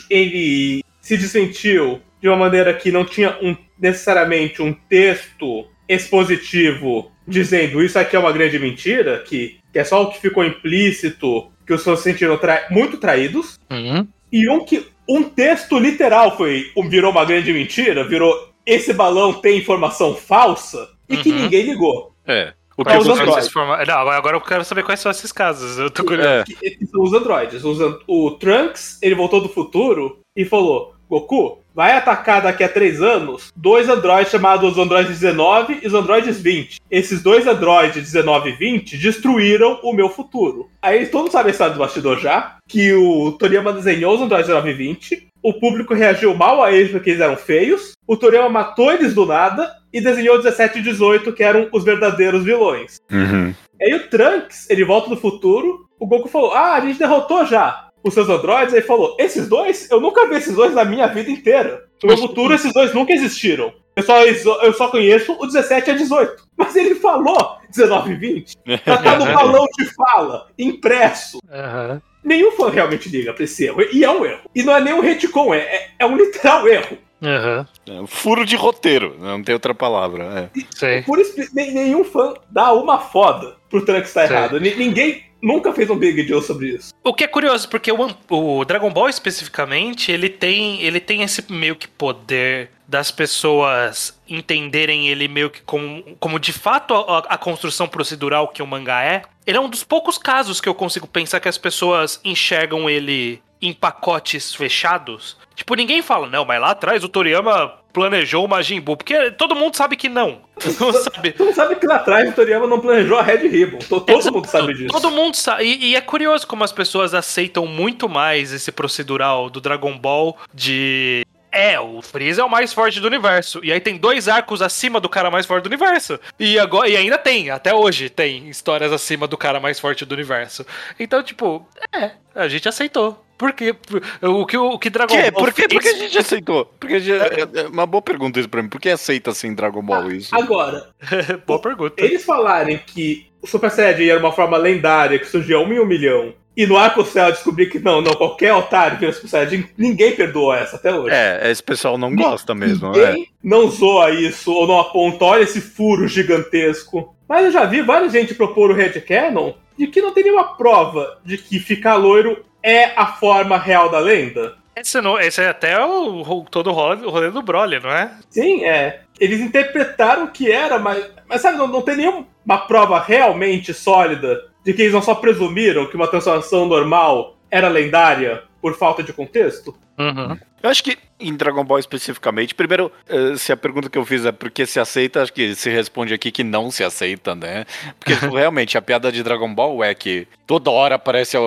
[0.10, 7.82] ele se desmentiu de uma maneira que não tinha um, necessariamente um texto expositivo dizendo
[7.84, 11.74] isso aqui é uma grande mentira, que, que é só o que ficou implícito, que
[11.74, 13.60] os fãs se sentiram tra muito traídos.
[13.70, 14.08] Uhum.
[14.32, 19.60] E um que um texto literal foi virou uma grande mentira, virou esse balão tem
[19.60, 21.24] informação falsa e uhum.
[21.24, 22.16] que ninguém ligou.
[22.26, 22.54] É.
[22.78, 23.50] O que os androides.
[23.50, 23.84] Forma...
[23.86, 25.78] Não, agora eu quero saber quais são esses casos.
[25.78, 26.30] Eu tô curioso.
[26.30, 26.86] É.
[26.86, 27.64] São os androides.
[28.08, 33.52] O Trunks, ele voltou do futuro e falou: Goku, vai atacar daqui a três anos
[33.56, 36.80] dois androides chamados os androides 19 e os androides 20.
[36.90, 40.70] Esses dois androides 19 e 20 destruíram o meu futuro.
[40.82, 44.48] Aí todo mundo sabe a história do bastidor já, que o Toriyama desenhou os androides
[44.48, 48.50] 19 e 20, o público reagiu mal a eles porque eles eram feios, o Toriyama
[48.50, 52.98] matou eles do nada e desenhou 17 e 18, que eram os verdadeiros vilões.
[53.10, 53.56] Uhum.
[53.82, 57.86] Aí o Trunks, ele volta do futuro, o Goku falou, ah, a gente derrotou já
[58.04, 61.32] os seus androides, aí falou: Esses dois, eu nunca vi esses dois na minha vida
[61.32, 61.86] inteira.
[62.04, 63.74] No meu futuro, esses dois nunca existiram.
[63.96, 66.44] Eu só, eu só conheço o 17 a 18.
[66.56, 68.58] Mas ele falou 19 e 20.
[68.84, 71.40] Tá, tá no balão de fala, impresso.
[71.50, 72.02] Uhum.
[72.24, 73.82] Nenhum fã realmente liga pra esse erro.
[73.92, 74.42] E é um erro.
[74.54, 76.98] E não é nem um retcon, é, é, é um literal erro.
[77.22, 77.66] Uhum.
[77.88, 80.52] É um furo de roteiro, não tem outra palavra.
[80.82, 81.02] É.
[81.02, 84.60] Por isso, nenhum fã dá uma foda pro Trunks estar errado.
[84.60, 86.94] Ninguém nunca fez um big deal sobre isso.
[87.04, 91.52] O que é curioso, porque o, o Dragon Ball especificamente, ele tem, ele tem esse
[91.52, 97.38] meio que poder das pessoas entenderem ele meio que como, como de fato a, a,
[97.38, 99.24] construção procedural que o mangá é.
[99.46, 103.42] Ele é um dos poucos casos que eu consigo pensar que as pessoas enxergam ele
[103.62, 105.38] em pacotes fechados.
[105.56, 109.56] Tipo, ninguém fala, não, mas lá atrás o Toriyama planejou o Majin Buu, porque todo
[109.56, 110.44] mundo sabe que não.
[110.80, 111.34] Não sabe.
[111.34, 113.80] Tu sabe que lá atrás o Toriyama não planejou a Red Ribbon.
[113.80, 114.34] Todo Exato.
[114.34, 114.88] mundo sabe disso.
[114.88, 115.66] Todo mundo sabe.
[115.66, 120.38] E, e, é curioso como as pessoas aceitam muito mais esse procedural do Dragon Ball
[120.54, 123.62] de é, o Freeza é o mais forte do universo.
[123.64, 126.20] E aí tem dois arcos acima do cara mais forte do universo.
[126.38, 130.14] E, agora, e ainda tem, até hoje tem histórias acima do cara mais forte do
[130.14, 130.66] universo.
[131.00, 133.25] Então, tipo, é, a gente aceitou.
[133.38, 133.76] Por quê?
[134.22, 135.32] O que, o que Dragon que?
[135.32, 136.66] Ball Por, que, por que a gente aceitou?
[136.80, 138.70] Porque gente, é, é uma boa pergunta isso pra mim.
[138.70, 140.34] Por que aceita assim Dragon Ball isso?
[140.36, 140.90] Agora,
[141.46, 141.96] boa pergunta.
[141.98, 145.86] Eles falarem que o Super Saiyajin era uma forma lendária que surgia um em um
[145.86, 150.16] milhão e no arco céu descobrir que não, não, qualquer otário vira Super Saiyajin, ninguém
[150.16, 151.14] perdoou essa até hoje.
[151.14, 152.92] É, esse pessoal não gosta mesmo.
[152.92, 153.28] Ninguém É.
[153.44, 157.14] não zoa isso ou não aponta, olha esse furo gigantesco.
[157.28, 160.56] Mas eu já vi várias gente propor o Red Canon de que não tem nenhuma
[160.56, 164.56] prova de que ficar loiro é a forma real da lenda.
[164.76, 167.92] Esse, não, esse é até o, o- todo o rolê, o rolê do Broly, não
[167.92, 168.12] é?
[168.30, 169.02] Sim, é.
[169.20, 174.74] Eles interpretaram que era, mas, mas sabe, não, não tem nenhuma prova realmente sólida de
[174.74, 179.74] que eles não só presumiram que uma transformação normal era lendária por falta de contexto.
[179.98, 180.38] Uhum.
[180.62, 184.26] Eu acho que em Dragon Ball especificamente, primeiro, eh, se a pergunta que eu fiz
[184.26, 187.66] é por que se aceita, acho que se responde aqui que não se aceita, né?
[188.00, 191.38] Porque tipo, realmente a piada de Dragon Ball é que toda hora aparece,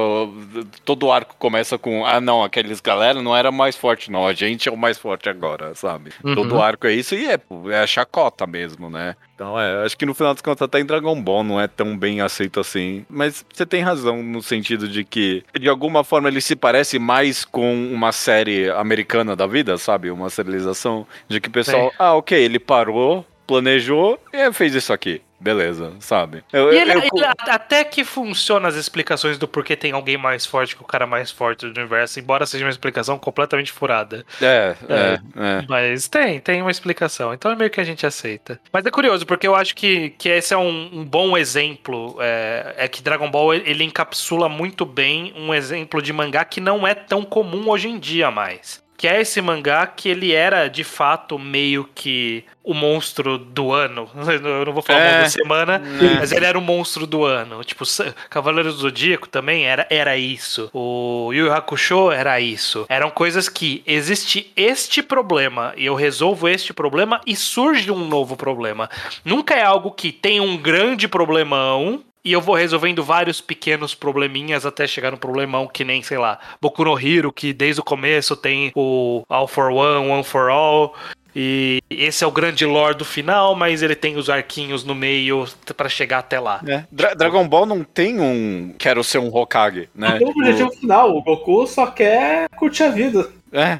[0.84, 4.68] todo arco começa com, ah não, aqueles galera não era mais forte não, a gente
[4.68, 6.12] é o mais forte agora, sabe?
[6.24, 6.34] Uhum.
[6.34, 7.38] Todo arco é isso e é,
[7.70, 9.16] é a chacota mesmo, né?
[9.38, 11.96] Então é, acho que no final das contas até em Dragon Ball não é tão
[11.96, 13.06] bem aceito assim.
[13.08, 17.44] Mas você tem razão no sentido de que, de alguma forma, ele se parece mais
[17.44, 20.10] com uma série americana da vida, sabe?
[20.10, 25.22] Uma serialização de que o pessoal, ah, ok, ele parou, planejou e fez isso aqui.
[25.40, 26.42] Beleza, sabe?
[26.52, 30.44] Eu, E ele, eu- ele- até que funciona as explicações do porquê tem alguém mais
[30.44, 34.26] forte que o cara mais forte do universo, embora seja uma explicação completamente furada.
[34.42, 35.64] É, é, é.
[35.68, 37.32] Mas tem, tem uma explicação.
[37.32, 38.60] Então é meio que a gente aceita.
[38.72, 42.16] Mas é curioso, porque eu acho que, que esse é um, um bom exemplo.
[42.18, 46.84] É, é que Dragon Ball ele encapsula muito bem um exemplo de mangá que não
[46.84, 48.82] é tão comum hoje em dia mais.
[48.98, 54.10] Que é esse mangá que ele era, de fato, meio que o monstro do ano.
[54.44, 55.20] Eu não vou falar É.
[55.22, 56.14] monstro da semana, É.
[56.18, 57.62] mas ele era o monstro do ano.
[57.62, 60.68] Tipo, Sa- Cavaleiro do Zodíaco também era, era isso.
[60.74, 62.84] O Yu Yu Hakusho era isso.
[62.88, 68.36] Eram coisas que existe este problema e eu resolvo este problema e surge um novo
[68.36, 68.90] problema.
[69.24, 74.66] Nunca é algo que tem um grande problemão e eu vou resolvendo vários pequenos probleminhas
[74.66, 78.36] até chegar no problemão que nem, sei lá, Boku no Hero, que desde o começo
[78.36, 80.94] tem o All for One, One for All.
[81.40, 85.46] E esse é o grande lore do final, mas ele tem os arquinhos no meio
[85.76, 86.60] pra chegar até lá.
[86.66, 86.82] É.
[86.90, 90.08] Dra- Dragon Ball não tem um quero ser um Hokage, né?
[90.10, 93.30] Não tem um Tipo, objetivo final, o Goku só quer curtir a vida.
[93.52, 93.78] é,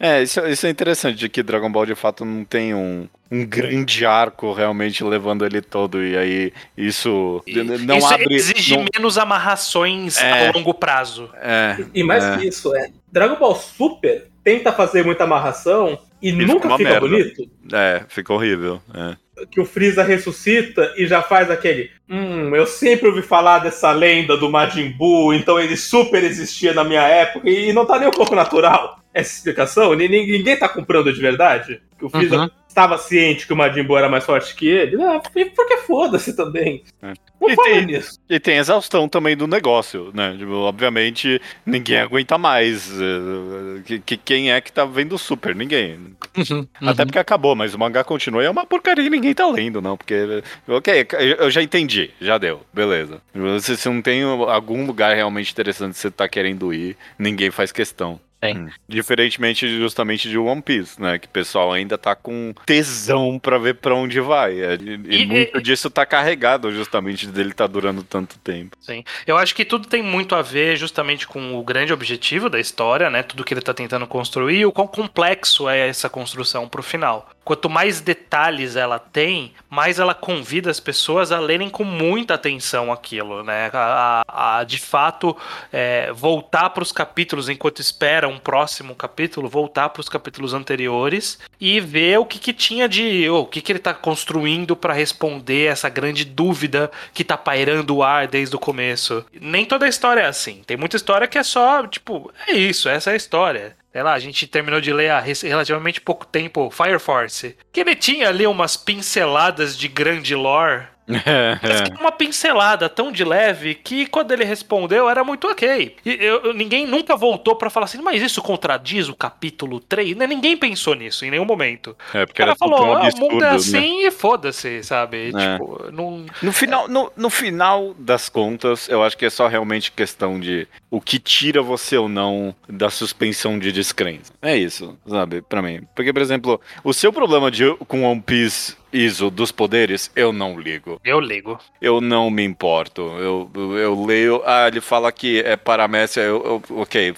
[0.00, 3.44] É, isso, isso é interessante, de que Dragon Ball de fato não tem um, um
[3.44, 7.42] grande arco realmente levando ele todo, e aí isso
[7.84, 8.34] não Isso abre.
[8.34, 10.48] exige não- menos amarrações É.
[10.48, 11.28] a longo prazo.
[11.36, 12.38] é, E mais é.
[12.38, 12.88] que isso, é.
[13.12, 17.00] Dragon Ball Super tenta fazer muita amarração e, fica nunca fica merda.
[17.00, 17.50] bonito.
[17.72, 18.80] É, fica horrível.
[18.94, 19.16] É.
[19.50, 21.90] Que o Freeza ressuscita e já faz aquele.
[22.08, 26.84] Hum, eu sempre ouvi falar dessa lenda do Majin Buu, então ele super existia na
[26.84, 29.94] minha época e não tá nem um pouco natural essa explicação.
[29.94, 31.80] Ni- ni- Ninguém tá comprando de verdade.
[31.96, 32.50] Que o Freeza Uhum.
[32.68, 34.96] estava ciente que o Majin Buu era mais forte que ele.
[34.96, 36.82] Não, e porque foda-se também.
[37.00, 37.12] É.
[37.40, 38.18] Não E fala tem- nisso.
[38.28, 40.34] E tem exaustão também do negócio, né?
[40.36, 42.90] Tipo, obviamente, ninguém aguenta mais.
[42.90, 45.54] eh, que, que- quem é que tá vendo Super?
[45.54, 45.98] Ninguém.
[46.36, 46.66] Uhum.
[46.80, 49.80] Até porque acabou, mas o mangá continua e é uma porcaria e ninguém tá lendo,
[49.80, 49.96] não.
[49.96, 51.06] Porque, ok,
[51.38, 53.20] eu já entendi, já deu, beleza.
[53.60, 57.70] Se você não tem algum lugar realmente interessante que você tá querendo ir, ninguém faz
[57.70, 58.18] questão.
[58.44, 58.58] Tem.
[58.58, 58.68] Hum.
[58.88, 61.18] Diferentemente justamente de One Piece, né?
[61.18, 64.60] Que o pessoal ainda tá com tesão pra ver pra onde vai.
[64.60, 68.76] É, E, e E- muito e- disso tá carregado justamente dele tá durando tanto tempo.
[68.80, 69.02] Sim.
[69.26, 73.08] Eu acho que tudo tem muito a ver justamente com o grande objetivo da história,
[73.08, 73.22] né?
[73.22, 77.30] Tudo que ele tá tentando construir e o quão complexo é essa construção pro final.
[77.44, 82.90] Quanto mais detalhes ela tem, mais ela convida as pessoas a lerem com muita atenção
[82.90, 83.70] aquilo, né?
[83.72, 85.36] A, a- a, de fato
[85.72, 91.38] é, voltar para os capítulos enquanto espera um próximo capítulo, voltar para os capítulos anteriores
[91.60, 93.28] e ver o que, que tinha de.
[93.28, 97.96] ou o que, que ele tá construindo para responder essa grande dúvida que tá pairando
[97.96, 99.24] o ar desde o começo.
[99.40, 100.62] Nem toda a história é assim.
[100.66, 103.76] Tem muita história que é só, tipo, é isso, essa é a história.
[103.94, 107.56] Sei lá, a gente terminou de ler há relativamente pouco tempo Fire Force.
[107.72, 110.88] Que ele tinha ali umas pinceladas de grande lore.
[111.06, 115.96] Mas que uma pincelada tão de leve que quando ele respondeu era muito ok.
[116.04, 120.16] E eu- ninguém nunca voltou pra falar assim, mas isso contradiz o capítulo 3?
[120.16, 120.26] Né?
[120.26, 121.96] Ninguém pensou nisso em nenhum momento.
[122.12, 123.56] É, O porque cara era tudo falou, um ah, o absurdo, mundo é né?
[123.56, 125.32] assim e foda-se, sabe?
[125.34, 125.52] É.
[125.58, 126.24] Tipo, não.
[126.42, 130.66] No final, no, no final das contas, eu acho que é só realmente questão de
[130.90, 134.32] o que tira você ou não da suspensão de descrença.
[134.40, 135.82] É isso, sabe, pra mim.
[135.94, 140.58] Porque, por exemplo, o seu problema de, com One Piece ISO dos poderes, eu não
[140.58, 141.00] ligo.
[141.04, 141.58] Eu ligo.
[141.80, 143.02] Eu não me importo.
[143.02, 144.42] Eu, eu, eu leio.
[144.46, 146.20] Ah, ele fala que é paramécia.
[146.20, 147.14] Eu, eu- ok,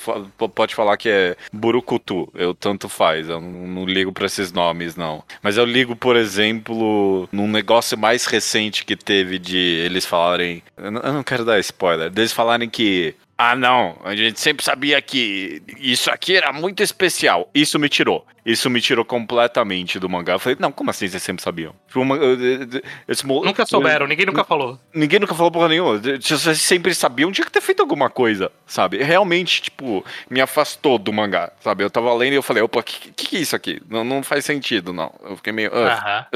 [0.55, 2.29] pode falar que é burucutu.
[2.35, 3.29] Eu tanto faz.
[3.29, 5.23] Eu não, não ligo pra esses nomes, não.
[5.43, 10.63] Mas eu ligo, por exemplo, num negócio mais recente que teve de eles falarem.
[10.77, 12.11] Eu não quero dar spoiler.
[12.11, 13.99] Deles falarem que Ah, não.
[14.03, 17.51] A gente sempre sabia que isso aqui era muito especial.
[17.55, 18.27] Isso me tirou.
[18.47, 20.35] Isso me tirou completamente do mangá.
[20.35, 21.75] Eu falei, não, como assim vocês sempre sabiam?
[21.87, 22.03] Tipo,
[23.45, 24.79] Nunca souberam, ninguém nunca falou.
[24.95, 26.01] Ninguém nunca falou porra nenhuma.
[26.21, 29.03] Se vocês sempre sabiam, tinha que ter feito alguma coisa, sabe?
[29.03, 31.83] Realmente, tipo, me afastou do mangá, sabe?
[31.85, 33.83] Eu tava lendo e eu falei, opa, o que, que, que é isso aqui?
[33.91, 35.13] Não, não faz sentido, não.
[35.25, 35.71] Eu fiquei meio.
[35.71, 36.27] "Ugh, Aham.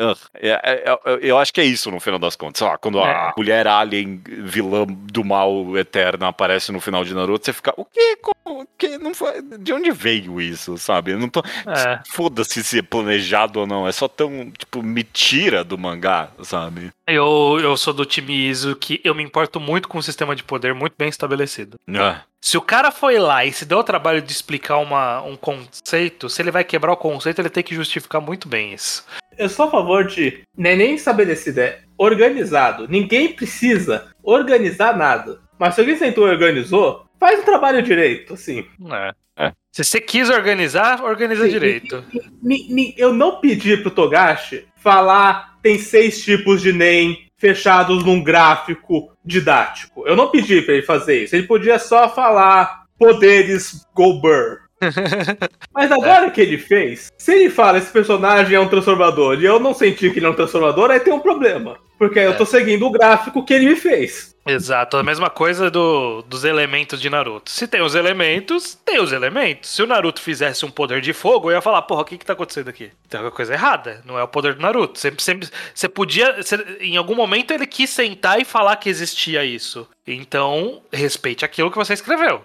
[0.00, 2.60] Ugh, ugh." É, é, é, eu acho que é isso no final das contas.
[2.62, 3.32] Lá, quando a É.
[3.36, 8.16] mulher alien, vilã do mal eterna, aparece no final de Naruto, você fica, o quê?
[8.22, 8.34] Como?
[8.50, 8.98] O quê?
[8.98, 9.40] Não foi...
[9.42, 11.12] De onde veio isso, sabe?
[11.12, 11.40] Eu não tô.
[11.40, 12.00] É.
[12.10, 13.86] Foda-se se é planejado ou não.
[13.86, 16.90] É só tão, tipo, me tira do mangá, sabe?
[17.06, 20.42] Eu, eu sou do time Iso que eu me importo muito com um sistema de
[20.42, 21.78] poder muito bem estabelecido.
[21.96, 22.22] Ah.
[22.40, 26.28] Se o cara foi lá e se deu o trabalho de explicar uma, um conceito,
[26.28, 29.04] se ele vai quebrar o conceito, ele tem que justificar muito bem isso.
[29.36, 30.42] Eu sou a favor de.
[30.56, 32.88] Não é nem estabelecido, é organizado.
[32.88, 35.38] Ninguém precisa organizar nada.
[35.58, 38.64] Mas se alguém sentou e organizou, faz o trabalho direito, assim.
[38.90, 39.12] É.
[39.36, 39.52] É.
[39.70, 42.04] Se você quis organizar, organiza Sim, direito.
[42.42, 48.22] Ni- ni- Eu não pedi pro Togashi falar tem seis tipos de NEM fechados num
[48.22, 50.06] gráfico didático.
[50.06, 51.36] Eu não pedi pra ele fazer isso.
[51.36, 54.58] Ele podia só falar poderes Goldberg.
[55.74, 59.60] Mas agora que ele fez, se ele fala esse personagem é um transformador e eu
[59.60, 61.78] não senti que ele é um transformador, aí tem um problema.
[61.98, 64.34] Porque aí eu tô seguindo o gráfico que ele me fez.
[64.52, 67.50] Exato, a mesma coisa do, dos elementos de Naruto.
[67.50, 69.70] Se tem os elementos, tem os elementos.
[69.70, 72.24] Se o Naruto fizesse um poder de fogo, eu ia falar, porra, o que que
[72.24, 72.90] tá acontecendo aqui?
[73.08, 74.98] Tem alguma coisa errada, não é o poder do Naruto.
[74.98, 79.44] Sempre, sempre, você podia, você- em algum momento ele quis sentar e falar que existia
[79.44, 79.86] isso.
[80.06, 82.42] Então, respeite aquilo que você escreveu.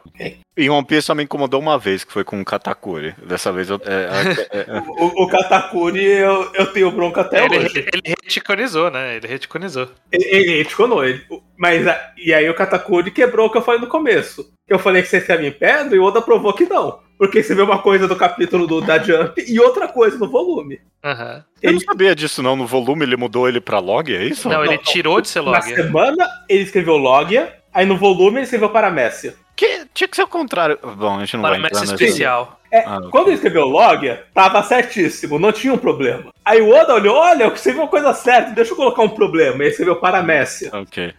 [0.58, 3.16] E One Piece só me incomodou uma vez, que foi com o Katakuri.
[3.26, 3.80] Dessa vez eu.
[3.86, 7.80] É, é, é, O, o Katakuri, eu, eu tenho bronca até ele, hoje.
[7.80, 9.16] ele reticonizou, né?
[9.16, 9.90] Ele reticonizou.
[10.12, 11.26] Ele, ele retconou ele.
[11.58, 11.86] Mas,
[12.18, 14.52] e aí o Katakuri quebrou o que eu falei no começo.
[14.68, 17.00] Que eu falei que você escreve em pedra e o Oda provou que não.
[17.18, 20.82] Porque você vê uma coisa do capítulo do, da Jump e outra coisa no volume.
[21.04, 21.44] Aham.
[21.62, 22.56] eu não Ele- sabia disso, não.
[22.56, 24.50] No volume ele mudou ele pra log, é isso?
[24.50, 24.84] Não, ele não.
[24.84, 25.64] tirou de ser Na log.
[25.64, 29.36] semana ele escreveu Logia, aí no volume ele escreveu Paramécia.
[29.56, 30.78] Que, tinha que ser o contrário.
[30.98, 32.60] Bom, a gente não Para vai entrar especial.
[32.70, 33.00] É, Ah.
[33.10, 36.34] Quando ele escreveu Logia, tava certíssimo, não tinha um problema.
[36.44, 39.56] Aí o Oda olhou, olha, eu escrevi uma coisa certa, deixa eu colocar um problema.
[39.58, 40.70] E ele escreveu Paramécia.
[40.74, 41.14] Ok.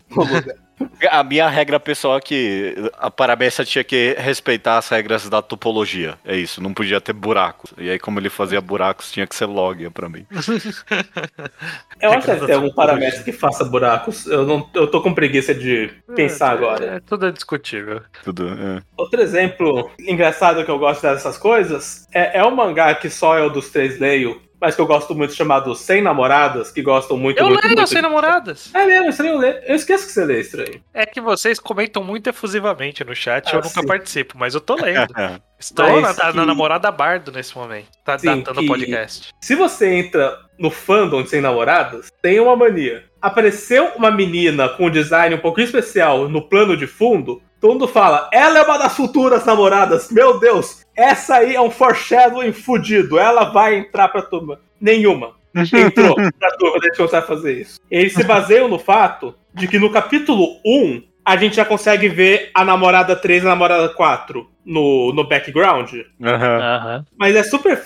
[1.11, 6.18] A minha regra pessoal é que a Parabéns tinha que respeitar as regras da topologia.
[6.24, 7.72] É isso, não podia ter buracos.
[7.79, 10.27] E aí, como ele fazia buracos, tinha que ser log pra mim.
[12.01, 14.27] Eu acho que deve ter algum Paramécia que faça buracos.
[14.27, 16.97] Eu, não, eu tô com preguiça de pensar agora.
[16.97, 18.03] É, tudo é discutível.
[18.22, 18.49] Tudo.
[18.49, 18.83] é.
[18.97, 23.49] Outro exemplo engraçado que eu gosto dessas coisas é, é um mangá que só eu
[23.49, 27.46] dos três leio, mas que eu gosto muito, chamado Sem Namoradas, que gostam muito, Eu
[27.48, 27.88] muito, leio muito.
[27.88, 28.70] sem namoradas.
[28.74, 29.62] É mesmo, estranho eu ler.
[29.66, 30.80] Eu esqueço que você lê estranho.
[30.94, 33.86] É que vocês comentam muito efusivamente no chat, Ah, eu nunca sim.
[33.86, 35.12] participo, mas eu tô lendo.
[35.59, 37.86] Estou na, na que- namorada Bardo nesse momento.
[38.04, 39.30] Tá Sim, datando o podcast.
[39.40, 43.04] Se você entra no fandom de Sem Namoradas, tem uma mania.
[43.22, 47.88] Apareceu uma menina com um design um pouquinho especial no plano de fundo, todo mundo
[47.88, 53.18] fala, ela é uma das futuras namoradas, meu Deus, essa aí é um foreshadowing fudido,
[53.18, 54.59] ela vai entrar pra turma.
[54.80, 55.34] Nenhuma.
[55.55, 57.80] Entrou pra turma, deixa eu fazer isso.
[57.90, 62.51] Eles se baseiam no fato de que no capítulo 1, a gente já consegue ver
[62.55, 65.92] a namorada 3 e a namorada 4 no, no background.
[66.22, 66.59] Aham.
[66.59, 67.05] Aham.
[67.18, 67.82] Mas é super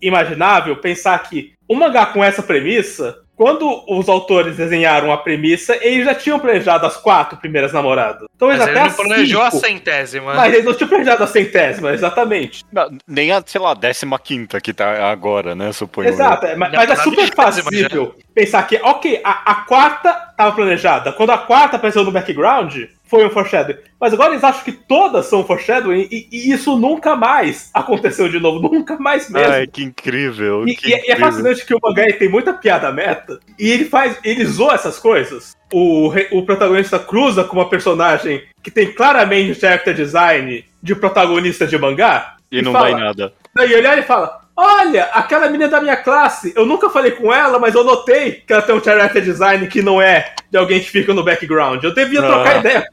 [0.00, 6.04] imaginável pensar que um mangá com essa premissa, quando os autores desenharam a premissa, eles
[6.04, 8.28] já tinham planejado as quatro primeiras namoradas.
[8.36, 10.34] Então Mas eles ele até não planejou a cinco, centésima.
[10.34, 12.66] Mas eles não tinham planejado a centésima, exatamente.
[12.70, 15.72] Não, Nem a, sei lá, décima quinta que tá agora, né?
[15.72, 16.08] Suponho.
[16.08, 16.12] eu.
[16.12, 21.12] Exato, é, mas, mas é super fazível pensar que, ok, a, a quarta tava planejada.
[21.12, 23.78] Quando a quarta apareceu no background, foi um foreshadowing.
[24.00, 28.38] Mas agora eles acham que todas são foreshadowing e, e isso nunca mais aconteceu de
[28.38, 28.60] novo.
[28.70, 29.52] Nunca mais mesmo.
[29.52, 30.66] Ai, que incrível.
[30.66, 31.26] E, que e é- e é incrível.
[31.26, 34.16] fascinante que o mangá tem muita piada meta e ele faz.
[34.22, 35.56] ele zoa essas coisas.
[35.72, 41.76] O, o protagonista cruza com uma personagem que tem claramente character design de protagonista de
[41.78, 42.36] mangá.
[42.50, 43.32] E não fala, vai nada.
[43.54, 47.32] Daí ele olha e fala: Olha, aquela menina da minha classe, eu nunca falei com
[47.32, 50.80] ela, mas eu notei que ela tem um character design que não é de alguém
[50.80, 51.82] que fica no background.
[51.82, 52.58] Eu devia trocar Ah.
[52.58, 52.88] ideia.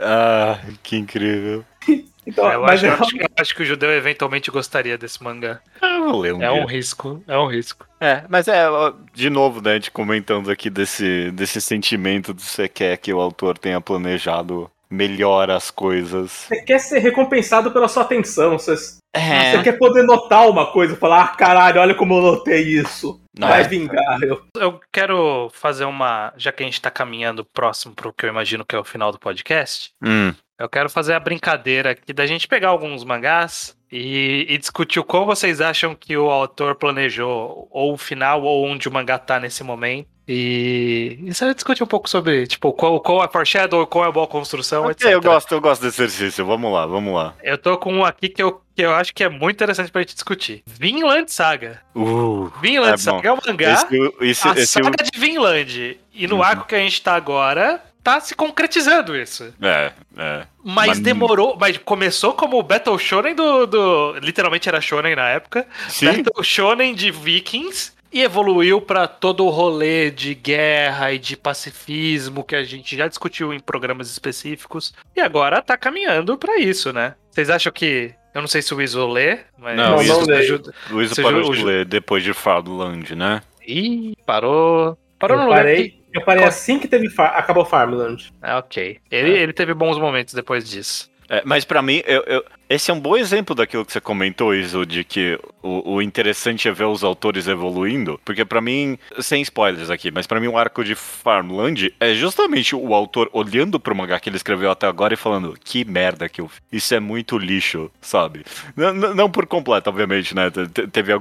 [0.00, 1.64] Ah, que incrível.
[2.24, 4.96] Então, eu, mas acho, é, eu acho que, eu acho que o judeu eventualmente gostaria
[4.96, 5.58] desse mangá.
[5.80, 6.62] Ah, eu vou ler um É dia.
[6.62, 7.84] um risco, é um risco.
[8.00, 12.40] É, mas é, ó, de novo, né, a gente comentando aqui desse, desse sentimento de
[12.42, 16.46] você quer que o autor tenha planejado melhor as coisas.
[16.48, 18.58] você quer ser recompensado pela sua atenção.
[18.58, 18.74] Você,
[19.14, 19.52] É.
[19.56, 23.20] você quer poder notar uma coisa, falar, ah, caralho, olha como eu notei isso.
[23.38, 23.68] Não, Vai é.
[23.68, 24.22] vingar.
[24.22, 26.32] Eu, Eu quero fazer uma.
[26.36, 29.10] Já que a gente tá caminhando próximo pro que eu imagino que é o final
[29.10, 34.46] do podcast, Hum, Eu quero fazer a brincadeira aqui da gente pegar alguns mangás e,
[34.48, 38.86] e discutir o como vocês acham que o autor planejou, ou o final, ou onde
[38.88, 40.08] o mangá tá nesse momento.
[40.28, 44.12] E isso aí discutir um pouco sobre, tipo, qual, qual é foreshadow, qual é a
[44.12, 45.10] boa construção, Ok, etc.
[45.10, 46.44] eu gosto, eu gosto desse exercício.
[46.46, 47.34] Vamos lá, vamos lá.
[47.42, 50.00] Eu tô com um aqui que eu, que eu acho que é muito interessante pra
[50.00, 50.62] gente discutir.
[50.66, 51.80] Vinland Saga.
[51.94, 52.96] Uh, Vinland É.
[52.96, 55.98] Saga é um mangá, esse, esse, a esse, saga de Vinland.
[56.14, 56.42] E no Uhum.
[56.42, 59.52] arco que a gente tá agora, tá se concretizando isso.
[59.60, 60.46] é, é.
[60.64, 64.12] Mas Mas- demorou, mas começou como o Battle Shonen do, do.
[64.20, 65.66] Literalmente era Shonen na época.
[65.88, 67.92] Sim, Battle Shonen de Vikings.
[68.12, 73.08] E evoluiu pra todo o rolê de guerra e de pacifismo que a gente já
[73.08, 74.92] discutiu em programas específicos.
[75.16, 77.14] E agora tá caminhando pra isso, né?
[77.30, 78.12] Vocês acham que.
[78.34, 79.76] Eu não sei se o Iso lê, mas.
[79.76, 80.38] Não, não leio.
[80.40, 80.74] ajuda.
[80.90, 83.42] Luiz Você parou ju- de ler depois de Farland, né?
[83.66, 84.96] Ih, parou.
[85.18, 85.60] Parou no Eu lugar.
[85.64, 88.30] parei, que- eu parei assim que teve Far- acabou Farmland.
[88.42, 88.98] Ah, ok.
[89.10, 91.10] Ele, ele teve bons momentos depois disso.
[91.28, 92.44] É, mas pra mim, eu- eu-
[92.74, 96.68] esse é um bom exemplo daquilo que você comentou, Iso, de que o, o interessante
[96.68, 100.56] é ver os autores evoluindo, porque pra mim, sem spoilers aqui, mas pra mim o
[100.58, 105.14] arco de Farmland é justamente o autor olhando pro mangá que ele escreveu até agora
[105.14, 106.60] e falando, que merda que eu fiz.
[106.72, 108.44] Isso é muito lixo, sabe?
[108.76, 110.50] Não, não- por completo, obviamente, né?
[110.50, 111.12] Te- te- Teve,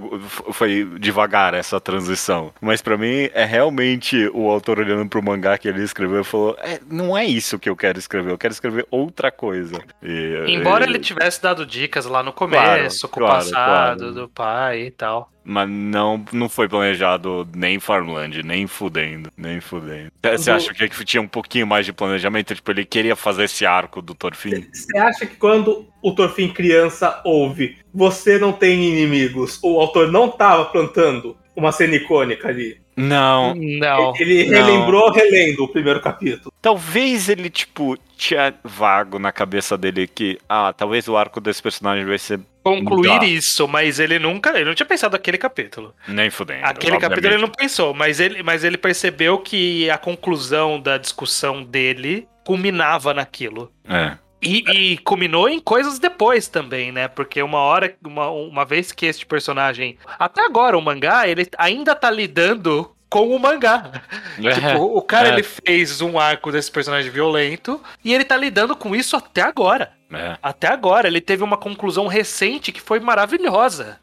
[0.52, 5.68] foi devagar essa transição, mas pra mim é realmente o autor olhando pro mangá que
[5.68, 8.86] ele escreveu e falou, é, não é isso que eu quero escrever, eu quero escrever
[8.92, 9.82] outra coisa.
[10.04, 14.14] E- Embora e- ele tivesse dado dicas lá no começo, com o claro, passado claro.
[14.14, 15.32] do pai e tal.
[15.44, 20.12] Mas não, não foi planejado nem Farmland, nem fudendo, nem fudendo.
[20.24, 22.54] Você Do- acha que tinha um pouquinho mais de planejamento?
[22.54, 24.68] Tipo, ele queria fazer esse arco do Torfin?
[24.72, 30.30] Você acha que quando o Torfin criança ouve você não tem inimigos, o autor não
[30.30, 32.81] tava plantando uma cena icônica ali?
[32.96, 33.54] Não.
[33.56, 34.14] Não.
[34.20, 34.52] Ele não.
[34.52, 36.54] relembrou relendo o primeiro capítulo.
[36.62, 42.06] Talvez ele, tipo, tinha vago na cabeça dele que, ah, talvez o arco desse personagem
[42.06, 43.26] vai ser Concluir Dá.
[43.26, 44.52] isso, mas ele nunca.
[44.52, 45.96] Ele não tinha pensado naquele capítulo.
[46.08, 46.64] nem fudendo.
[46.64, 47.42] Aquele capítulo ele obviamente.
[47.42, 53.72] não pensou, mas ele, mas ele percebeu que a conclusão da discussão dele culminava naquilo.
[53.88, 54.16] É.
[54.42, 57.08] E, e culminou em coisas depois também, né?
[57.08, 59.98] Porque uma hora, uma, uma vez que este personagem.
[60.18, 63.92] Até agora, o mangá, ele ainda tá lidando com o mangá.
[64.42, 65.34] Tipo, o cara é.
[65.34, 69.92] ele fez um arco desse personagem violento e ele tá lidando com isso até agora.
[70.12, 70.38] É.
[70.42, 74.00] Até agora, ele teve uma conclusão recente que foi maravilhosa.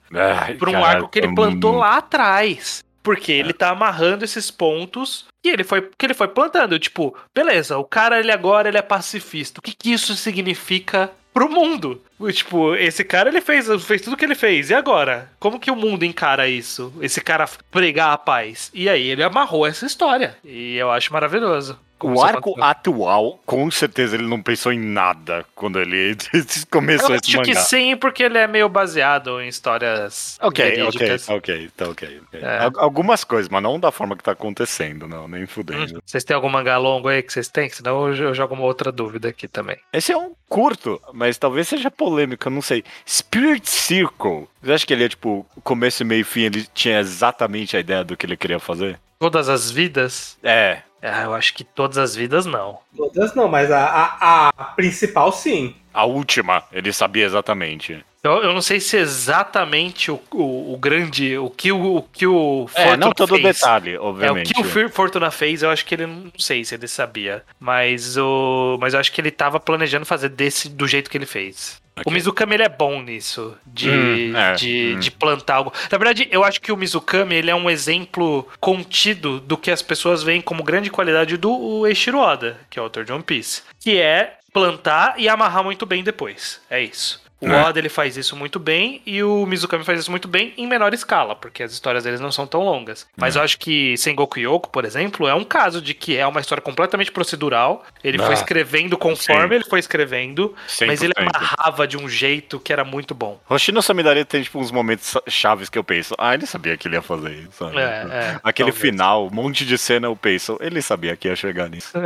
[0.58, 2.84] Por um cara, arco que ele hum, plantou lá atrás.
[3.08, 6.78] Porque ele tá amarrando esses pontos que ele foi, que ele foi plantando.
[6.78, 9.60] Tipo, beleza, o cara ele agora ele é pacifista.
[9.60, 12.02] O que, que isso significa pro mundo?
[12.30, 14.68] Tipo, esse cara ele fez, fez tudo que ele fez.
[14.68, 15.32] E agora?
[15.40, 16.92] Como que o mundo encara isso?
[17.00, 18.70] Esse cara pregar a paz?
[18.74, 20.36] E aí ele amarrou essa história.
[20.44, 21.78] E eu acho maravilhoso.
[22.00, 26.16] O arco atual, com certeza ele não pensou em nada quando ele
[26.70, 27.60] começou Eu esse acho que mangá.
[27.62, 32.20] sim, porque ele é meio baseado em histórias Ok, ok, ok, tá ok.
[32.22, 32.40] ok.
[32.40, 32.58] É.
[32.58, 35.98] Al- Algumas coisas, mas não da forma que tá acontecendo, não, nem fudendo.
[35.98, 37.68] Hum, Vocês têm algum mangá longo aí que vocês têm?
[37.68, 39.76] Senão eu jogo uma outra dúvida aqui também.
[39.92, 42.84] Esse é um curto, mas talvez seja polêmico, eu não sei.
[43.06, 44.46] Spirit Circle.
[44.62, 48.04] Você acha que ele é tipo, começo, meio e fim, ele tinha exatamente a ideia
[48.04, 48.98] do que ele queria fazer?
[49.18, 50.38] Todas as vidas?
[50.42, 50.82] É.
[51.02, 52.78] Ah, eu acho que todas as vidas não.
[52.96, 55.74] Todas não, mas a, a, a principal sim.
[55.94, 58.04] A última, ele sabia exatamente.
[58.22, 61.38] Eu, eu não sei se exatamente o, o, o grande.
[61.38, 63.56] O que o, o, que o É, não todo o fez.
[63.56, 64.52] detalhe, É, o obviamente.
[64.52, 67.44] que o Fortuna fez, eu acho que ele não sei se ele sabia.
[67.60, 68.76] Mas o.
[68.80, 71.80] Mas eu acho que ele tava planejando fazer desse do jeito que ele fez.
[71.96, 72.04] Ok.
[72.06, 75.00] O Mizukami ele é bom nisso, de, Hum, é, de, hum.
[75.00, 75.72] de plantar algo.
[75.90, 79.82] Na verdade, eu acho que o Mizukami ele é um exemplo contido do que as
[79.82, 83.62] pessoas veem como grande qualidade do Eiichiro Oda, que é o autor de One Piece,
[83.80, 86.60] que é plantar e amarrar muito bem depois.
[86.70, 87.20] É isso.
[87.40, 87.62] O É.
[87.62, 90.92] Oda ele faz isso muito bem e o Mizukami faz isso muito bem em menor
[90.92, 93.06] escala, porque as histórias deles não são tão longas.
[93.16, 93.38] Mas É.
[93.38, 96.60] eu acho que Sengoku Yoko, por exemplo, é um caso de que é uma história
[96.60, 97.84] completamente procedural.
[98.02, 99.54] Ele foi Ah, escrevendo conforme sim.
[99.54, 100.54] ele foi escrevendo,
[100.86, 101.26] mas ele 100%.
[101.36, 103.40] amarrava de um jeito que era muito bom.
[103.48, 106.96] Hoshino Samidare tem tipo uns momentos chaves que eu penso, ah, ele sabia que ele
[106.96, 107.64] ia fazer isso.
[107.78, 108.78] É, é, Aquele talvez.
[108.78, 111.92] final, um monte de cena eu penso, ele sabia que ia chegar nisso.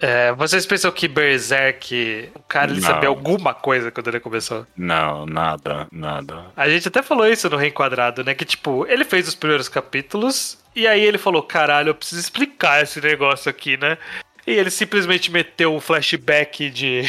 [0.00, 2.86] É, vocês pensam que Berserk, o cara ele Não.
[2.88, 4.66] sabia alguma coisa quando ele começou?
[4.76, 6.46] Não, nada, nada.
[6.56, 8.34] A gente até falou isso no Reenquadrado, né?
[8.34, 12.82] Que tipo, ele fez os primeiros capítulos e aí ele falou: caralho, eu preciso explicar
[12.82, 13.98] esse negócio aqui, né?
[14.46, 17.02] E ele simplesmente meteu um flashback de,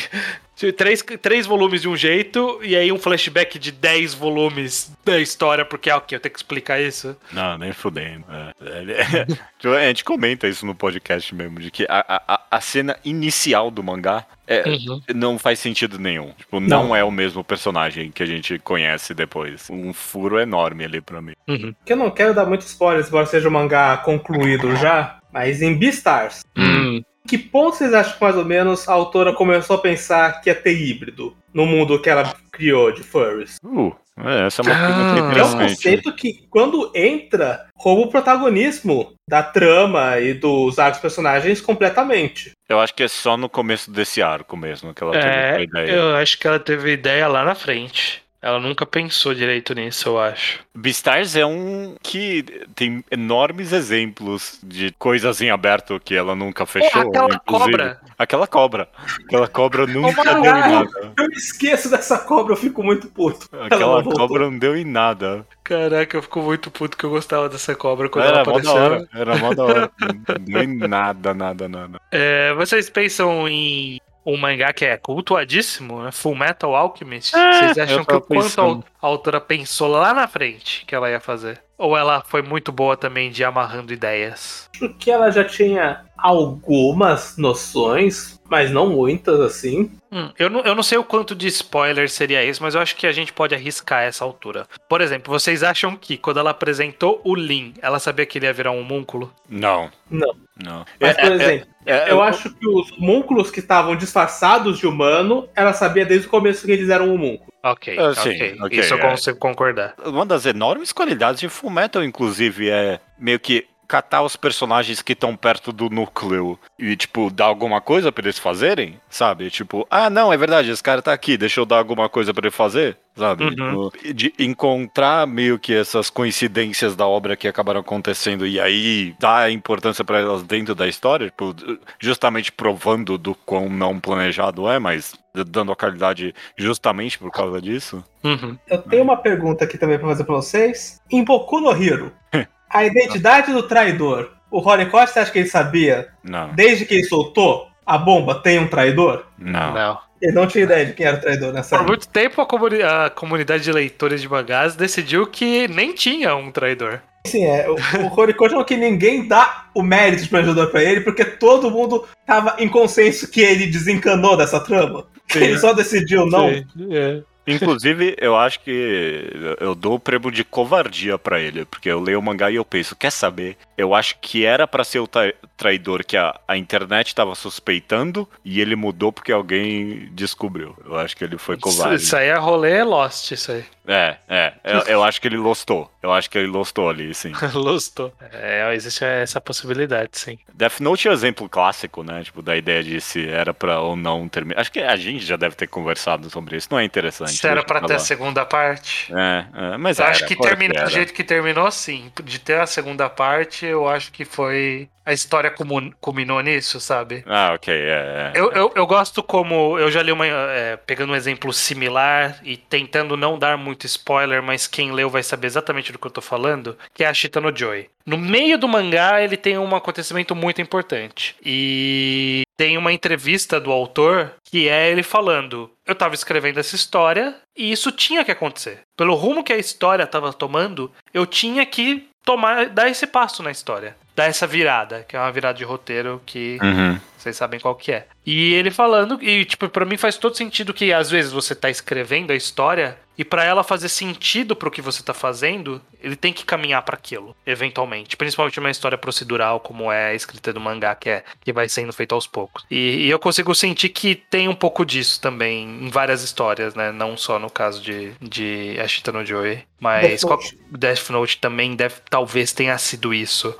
[0.76, 5.64] Três, três volumes de um jeito, e aí um flashback de 10 volumes da história,
[5.64, 7.16] porque, ah, ok, eu tenho que explicar isso.
[7.32, 8.26] Não, nem fudendo.
[8.30, 9.26] É.
[9.58, 13.70] Tipo, a gente comenta isso no podcast mesmo, de que a, a, a cena inicial
[13.70, 15.02] do mangá é, uhum.
[15.14, 16.32] não faz sentido nenhum.
[16.38, 16.88] Tipo, não.
[16.88, 16.96] não.
[16.96, 19.70] é o mesmo personagem que a gente conhece depois.
[19.70, 21.34] Um furo enorme ali pra mim.
[21.48, 21.74] Uhum.
[21.86, 25.78] Que eu não quero dar muito spoiler, embora seja um mangá concluído já, mas em
[25.78, 26.42] Beastars.
[26.58, 27.04] Hum.
[27.28, 30.56] Que ponto vocês acham que mais ou menos a autora começou a pensar que ia
[30.56, 33.58] ter híbrido no mundo que ela criou de furries?
[33.64, 33.96] Uh,
[34.26, 39.44] é, essa é uma ah, É um conceito que, quando entra, rouba o protagonismo da
[39.44, 42.52] trama e dos arcos personagens completamente.
[42.68, 45.62] Eu acho que é só no começo desse arco mesmo que ela teve é, a
[45.62, 45.92] ideia.
[45.92, 48.24] Eu acho que ela teve ideia lá na frente.
[48.42, 50.60] Ela nunca pensou direito nisso, eu acho.
[50.74, 57.04] Beastars é um que tem enormes exemplos de coisas em aberto que ela nunca fechou.
[57.04, 58.00] Oh, aquela cobra.
[58.18, 58.90] Aquela cobra.
[59.26, 61.14] Aquela cobra nunca oh, deu em nada.
[61.18, 63.50] Eu esqueço dessa cobra, eu fico muito puto.
[63.60, 65.46] Aquela cobra não deu em nada.
[65.62, 68.74] Caraca, eu fico muito puto que eu gostava dessa cobra quando era ela apareceu.
[68.74, 69.92] Hora, era mó da hora.
[70.00, 72.02] não deu em nada, nada, nada.
[72.10, 74.00] É, vocês pensam em
[74.34, 76.12] um mangá que é cultuadíssimo, né?
[76.12, 77.36] Full Metal Alchemist.
[77.36, 81.20] É, Vocês acham que o quanto a autora pensou lá na frente que ela ia
[81.20, 81.62] fazer?
[81.78, 84.70] Ou ela foi muito boa também de amarrando ideias?
[84.76, 89.92] Acho que ela já tinha algumas noções, mas não muitas assim.
[90.12, 92.96] Hum, eu, não, eu não sei o quanto de spoiler seria isso, mas eu acho
[92.96, 94.68] que a gente pode arriscar essa altura.
[94.88, 98.54] Por exemplo, vocês acham que quando ela apresentou o Lin, ela sabia que ele ia
[98.54, 99.32] virar um homúnculo?
[99.48, 99.92] Não.
[100.10, 100.36] Não.
[100.62, 100.86] Não.
[101.00, 103.96] Mas, por é, é exemplo, é, é, eu, eu acho que os homúnculos que estavam
[103.96, 107.50] disfarçados de humano, ela sabia desde o começo que eles eram um homúnculo.
[107.64, 108.58] Ok, sim, okay.
[108.62, 108.80] okay.
[108.80, 109.94] Isso eu consigo concordar.
[110.06, 115.36] Uma das enormes qualidades de Fullmetal, inclusive, é meio que catar os personagens que estão
[115.36, 119.50] perto do núcleo e, tipo, dar alguma coisa para eles fazerem, sabe?
[119.50, 122.46] Tipo, ah, não, é verdade, esse cara tá aqui, deixa eu dar alguma coisa para
[122.46, 123.46] ele fazer, sabe?
[123.46, 123.90] Uhum.
[123.90, 129.52] Tipo, de encontrar meio que essas coincidências da obra que acabaram acontecendo e aí dar
[129.52, 131.56] importância para elas dentro da história, tipo,
[132.00, 138.04] justamente provando do quão não planejado é, mas dando a qualidade justamente por causa disso.
[138.24, 138.56] Uhum.
[138.68, 141.02] Eu tenho uma pergunta aqui também para fazer para vocês.
[141.12, 142.12] Em Boku no Hero,
[142.70, 144.32] A identidade do traidor.
[144.52, 146.10] O Horikoshi, você acha que ele sabia?
[146.24, 146.54] Não.
[146.54, 149.26] Desde que ele soltou a bomba, tem um traidor?
[149.38, 149.74] Não.
[149.74, 150.00] Não.
[150.22, 152.82] Ele não tinha ideia de quem era o traidor nessa Por muito tempo, a, comuni
[152.82, 157.02] a, comunidade de leitores de mangás decidiu que nem tinha um traidor.
[157.26, 157.70] Sim, é.
[157.70, 161.72] O, o Horikoshi não que ninguém dá o mérito de traidor pra ele, porque todo
[161.72, 165.06] mundo tava em consenso que ele desencanou dessa trama.
[165.28, 165.44] Sim.
[165.44, 166.50] Ele só decidiu não.
[166.50, 167.22] Sim, é.
[167.54, 169.30] Inclusive, eu acho que
[169.60, 172.66] eu dou o prêmio de covardia para ele, porque eu leio o mangá e eu
[172.66, 173.58] penso, quer saber?
[173.80, 175.08] Eu acho que era para ser o
[175.56, 180.76] traidor que a, a internet estava suspeitando e ele mudou porque alguém descobriu.
[180.84, 182.04] Eu acho que ele foi covarde.
[182.04, 183.64] Isso aí é rolê Lost, isso aí.
[183.88, 184.54] É, é.
[184.64, 185.92] Eu, eu acho que ele lostou.
[186.04, 187.32] Eu acho que ele lostou ali, sim.
[187.56, 188.14] lostou.
[188.32, 190.38] É, existe essa possibilidade, sim.
[190.54, 192.22] Death Note é um exemplo clássico, né?
[192.24, 194.62] Tipo, da ideia de se era pra ou não terminar.
[194.62, 196.68] Acho que a gente já deve ter conversado sobre isso.
[196.70, 197.32] Não é interessante.
[197.32, 199.12] Se era pra ter a segunda parte.
[199.12, 202.12] É, é mas eu era, acho que terminar do jeito que terminou, sim.
[202.24, 205.52] De ter a segunda parte, eu acho que foi a história
[206.00, 207.24] culminou nisso, sabe?
[207.26, 208.32] Ah, ok, é.
[208.36, 208.40] é.
[208.40, 209.78] Eu, eu, eu, gosto como.
[209.80, 210.28] Eu já li uma.
[210.28, 215.24] É, pegando um exemplo similar e tentando não dar muito spoiler, mas quem leu vai
[215.24, 217.90] saber exatamente do que eu tô falando, que é a Shita no Joy.
[218.06, 221.36] No meio do mangá, ele tem um acontecimento muito importante.
[221.44, 227.36] E tem uma entrevista do autor que é ele falando: Eu tava escrevendo essa história
[227.58, 228.82] e isso tinha que acontecer.
[228.96, 233.52] Pelo rumo que a história tava tomando, eu tinha que tomar, dar esse passo na
[233.52, 237.00] história dar essa virada, que é uma virada de roteiro que uhum.
[237.18, 238.06] vocês sabem qual que é.
[238.30, 241.68] E ele falando, e tipo, para mim faz todo sentido que às vezes você tá
[241.68, 246.32] escrevendo a história e para ela fazer sentido pro que você tá fazendo, ele tem
[246.32, 248.16] que caminhar para aquilo, eventualmente.
[248.16, 251.92] Principalmente uma história procedural, como é a escrita do mangá, que é que vai sendo
[251.92, 252.66] feito aos poucos.
[252.70, 256.92] E, e eu consigo sentir que tem um pouco disso também em várias histórias, né?
[256.92, 259.64] Não só no caso de, de Ashita no Joy.
[259.80, 263.54] Mas Death Note, Death Note também deve, talvez tenha sido isso.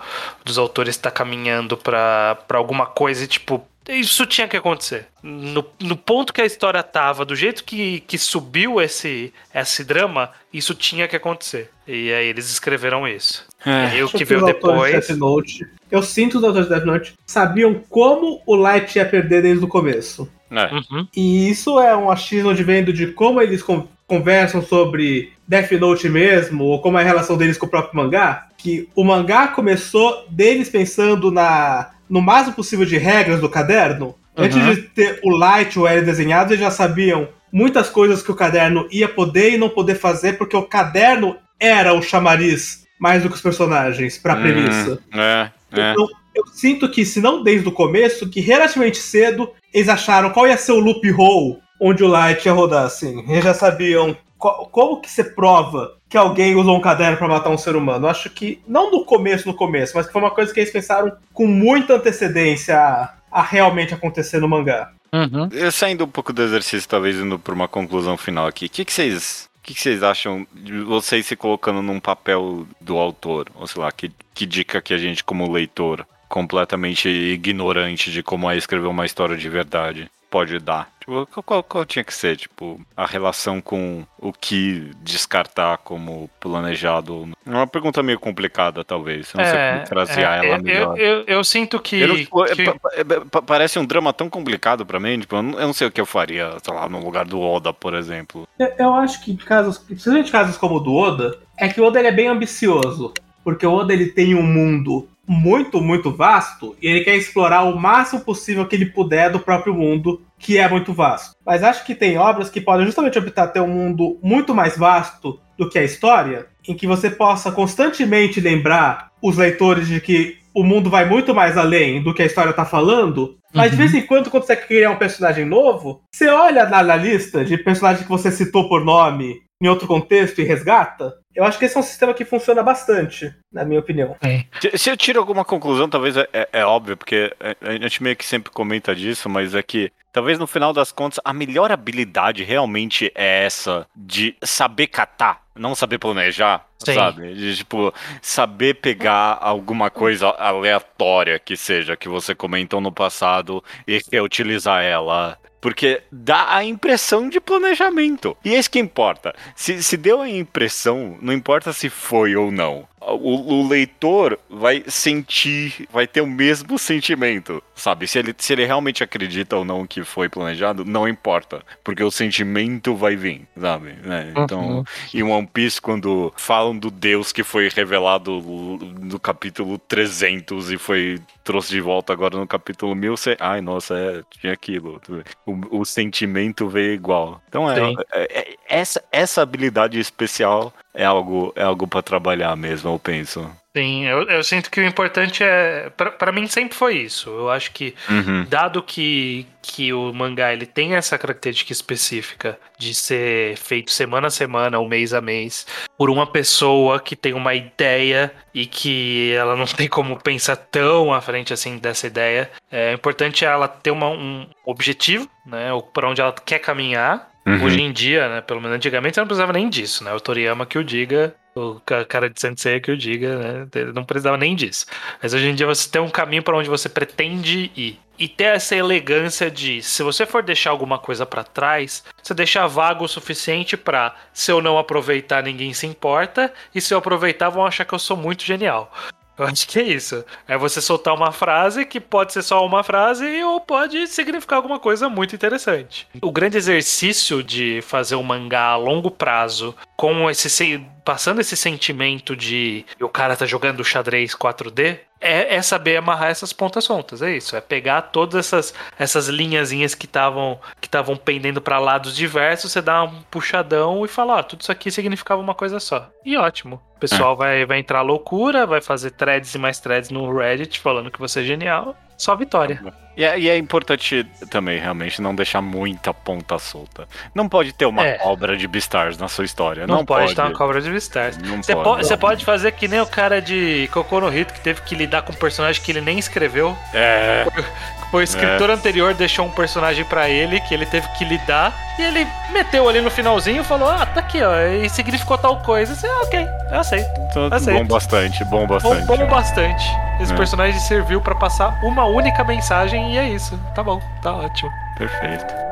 [0.46, 5.08] Dos autores estar tá caminhando para alguma coisa e, tipo, isso tinha que acontecer.
[5.24, 10.32] No, no ponto que a história tava, do jeito que, que subiu esse, esse drama,
[10.54, 11.72] isso tinha que acontecer.
[11.88, 13.48] E aí eles escreveram isso.
[13.66, 13.98] É.
[13.98, 15.08] E o que veio depois.
[15.08, 19.42] De Note, eu sinto os autores de Death Note sabiam como o Light ia perder
[19.42, 20.32] desde o começo.
[20.52, 20.74] É.
[20.74, 21.08] Uhum.
[21.16, 23.64] E isso é um achismo de vendo de como eles
[24.08, 28.48] conversam sobre Death Note mesmo, ou como é a relação deles com o próprio mangá.
[28.58, 34.46] Que o mangá começou deles pensando na no máximo possível de regras do caderno, Uhum.
[34.46, 38.36] Antes de ter o Light, o L desenhado, eles já sabiam muitas coisas que o
[38.36, 43.30] caderno ia poder e não poder fazer, porque o caderno era o chamariz mais do
[43.30, 45.00] que os personagens para a hum, premissa.
[45.14, 45.92] É, é.
[45.92, 50.48] Então, eu sinto que, se não desde o começo, que relativamente cedo eles acharam qual
[50.48, 53.24] ia ser o loophole onde o Light ia rodar, assim.
[53.28, 57.58] Eles já sabiam como que você prova que alguém usou um caderno para matar um
[57.58, 58.06] ser humano.
[58.06, 60.72] Eu acho que, não no começo, no começo, mas que foi uma coisa que eles
[60.72, 64.92] pensaram com muita antecedência a, a realmente acontecer no mangá.
[65.14, 65.50] Uhum.
[65.52, 68.66] Eu saindo um pouco do exercício, talvez indo para uma conclusão final aqui.
[68.66, 72.66] O que, que vocês o que, que, vocês acham de vocês se colocando num papel
[72.80, 73.52] do autor?
[73.56, 78.50] Ou sei lá, que, que dica que a gente, como leitor, completamente ignorante de como
[78.50, 80.90] é escrever uma história de verdade, pode dar?
[81.10, 87.28] Tipo, qual, qual, tinha que ser, tipo, a relação com o que descartar como planejado?
[87.46, 89.34] É uma pergunta meio complicada, talvez.
[89.34, 91.00] Não é, sei como trazer é, ela melhor.
[91.00, 92.00] Eu, eu, eu sinto que.
[92.00, 92.62] Eu tipo, que...
[92.62, 95.92] É, parece um drama tão complicado para mim, tipo, eu não, eu não, sei o
[95.92, 98.48] que eu faria, sei lá, no lugar do Oda, por exemplo.
[98.60, 101.98] Eu, eu acho que casos, principalmente casos como o do Oda, é que o Oda
[101.98, 103.14] ele é bem ambicioso.
[103.44, 107.80] Porque o Oda ele tem um mundo muito, muito vasto e ele quer explorar o
[107.80, 111.36] máximo possível que ele puder do próprio mundo, que é muito vasto.
[111.46, 115.40] Mas acho que tem obras que podem justamente optar ter um mundo muito mais vasto
[115.58, 120.64] do que a história, em que você possa constantemente lembrar os leitores de que o
[120.64, 123.72] mundo vai muito mais além do que a história está falando, mas uhum.
[123.72, 126.96] de vez em quando, quando você quer criar um personagem novo, você olha na, na
[126.96, 131.60] lista de personagens que você citou por nome em outro contexto e resgata, eu acho
[131.60, 134.16] que esse é um sistema que funciona bastante, na minha opinião.
[134.22, 134.46] É.
[134.78, 138.26] Se eu tiro alguma conclusão, talvez é, é, é, óbvio, porque a gente meio que
[138.26, 143.12] sempre comenta disso, mas é que talvez no final das contas a melhor habilidade realmente
[143.14, 146.94] é essa de saber catar, não saber planejar, Sim.
[146.94, 147.34] sabe?
[147.34, 154.00] De, tipo, saber pegar alguma coisa aleatória que seja, que você comentou no passado e
[154.10, 158.38] reutilizar ela porque dá a impressão de planejamento.
[158.44, 159.34] E é isso que importa.
[159.56, 164.84] Se, se deu a impressão, não importa se foi ou não o, o, leitor vai
[164.88, 168.08] sentir, vai ter o mesmo sentimento, sabe?
[168.08, 172.12] Se ele, se ele realmente acredita ou não que foi planejado, não importa, porque o
[172.12, 173.94] sentimento vai vir, sabe?
[174.04, 174.34] Né?
[174.36, 174.84] Então, uhum.
[175.14, 181.20] em One Piece, quando falam do Deus que foi revelado no capítulo 300 e foi
[181.50, 185.02] trouxe de volta agora no capítulo 1000, você, ai, nossa, é, tinha aquilo.
[185.48, 187.42] O, o sentimento veio igual.
[187.48, 192.92] Então, é, é, é, essa, essa habilidade especial é algo, é algo para trabalhar mesmo,
[192.92, 193.50] eu penso.
[193.74, 195.90] Sim, eu, eu sinto que o importante é.
[195.92, 197.30] para mim sempre foi isso.
[197.30, 198.46] Eu acho que, uhum.
[198.50, 204.32] dado que, que o mangá ele tem essa característica específica de ser feito semana a
[204.32, 205.66] semana ou mês a mês,
[205.98, 211.14] por uma pessoa que tem uma ideia e que ela não tem como pensar tão
[211.14, 215.70] à frente assim dessa ideia, é importante ela ter uma, um objetivo, né?
[215.94, 217.64] Para onde ela quer caminhar Uhum.
[217.64, 218.42] Hoje em dia, né?
[218.42, 220.14] Pelo menos antigamente você não precisava nem disso, né?
[220.14, 223.68] O Toriyama que o diga, o cara de Sensei que o diga, né?
[223.74, 224.86] Ele não precisava nem disso.
[225.22, 228.00] Mas hoje em dia você tem um caminho para onde você pretende ir.
[228.20, 232.68] E ter essa elegância de, se você for deixar alguma coisa para trás, você deixa
[232.68, 237.50] vago o suficiente para, se eu não aproveitar, ninguém se importa, e se eu aproveitar,
[237.50, 238.94] vão achar que eu sou muito genial.
[239.40, 240.26] Eu acho que é isso.
[240.46, 244.78] É você soltar uma frase que pode ser só uma frase ou pode significar alguma
[244.80, 246.06] coisa muito interessante.
[246.22, 252.34] O grande exercício de fazer um mangá a longo prazo com esse passando esse sentimento
[252.34, 257.36] de o cara tá jogando xadrez 4D é, é, saber amarrar essas pontas soltas, é
[257.36, 257.54] isso.
[257.54, 262.82] É pegar todas essas, essas linhazinhas que estavam que estavam pendendo para lados diversos, você
[262.82, 266.10] dá um puxadão e falar, ah, tudo isso aqui significava uma coisa só.
[266.24, 266.82] E ótimo.
[266.96, 267.36] O pessoal é.
[267.36, 271.42] vai, vai entrar loucura, vai fazer threads e mais threads no Reddit falando que você
[271.42, 271.98] é genial.
[272.20, 272.82] Só vitória.
[273.16, 277.08] E é, e é, importante também, realmente, não deixar muita ponta solta.
[277.34, 278.18] Não pode ter uma é.
[278.18, 279.88] cobra de Beastars na sua história.
[279.88, 281.38] Não, não pode, pode ter uma cobra de Beastars.
[281.38, 284.82] Você pode, você pode fazer que nem o cara de Cocô no Hito, que teve
[284.82, 286.78] que lidar com um personagem que ele nem escreveu.
[286.94, 287.46] É.
[288.12, 288.74] O escritor é.
[288.74, 291.74] anterior deixou um personagem para ele que ele teve que lidar.
[291.98, 294.56] E ele meteu ali no finalzinho e falou: Ah, tá aqui, ó.
[294.60, 295.94] E significou tal coisa.
[295.94, 297.22] Você, ah, ok, eu aceito.
[297.30, 297.78] Então, aceito.
[297.78, 299.06] Bom bastante, bom bastante.
[299.06, 299.86] Bom, bom bastante.
[300.20, 300.36] Esse é.
[300.36, 303.58] personagem serviu para passar uma única mensagem e é isso.
[303.76, 304.72] Tá bom, tá ótimo.
[304.98, 305.69] Perfeito.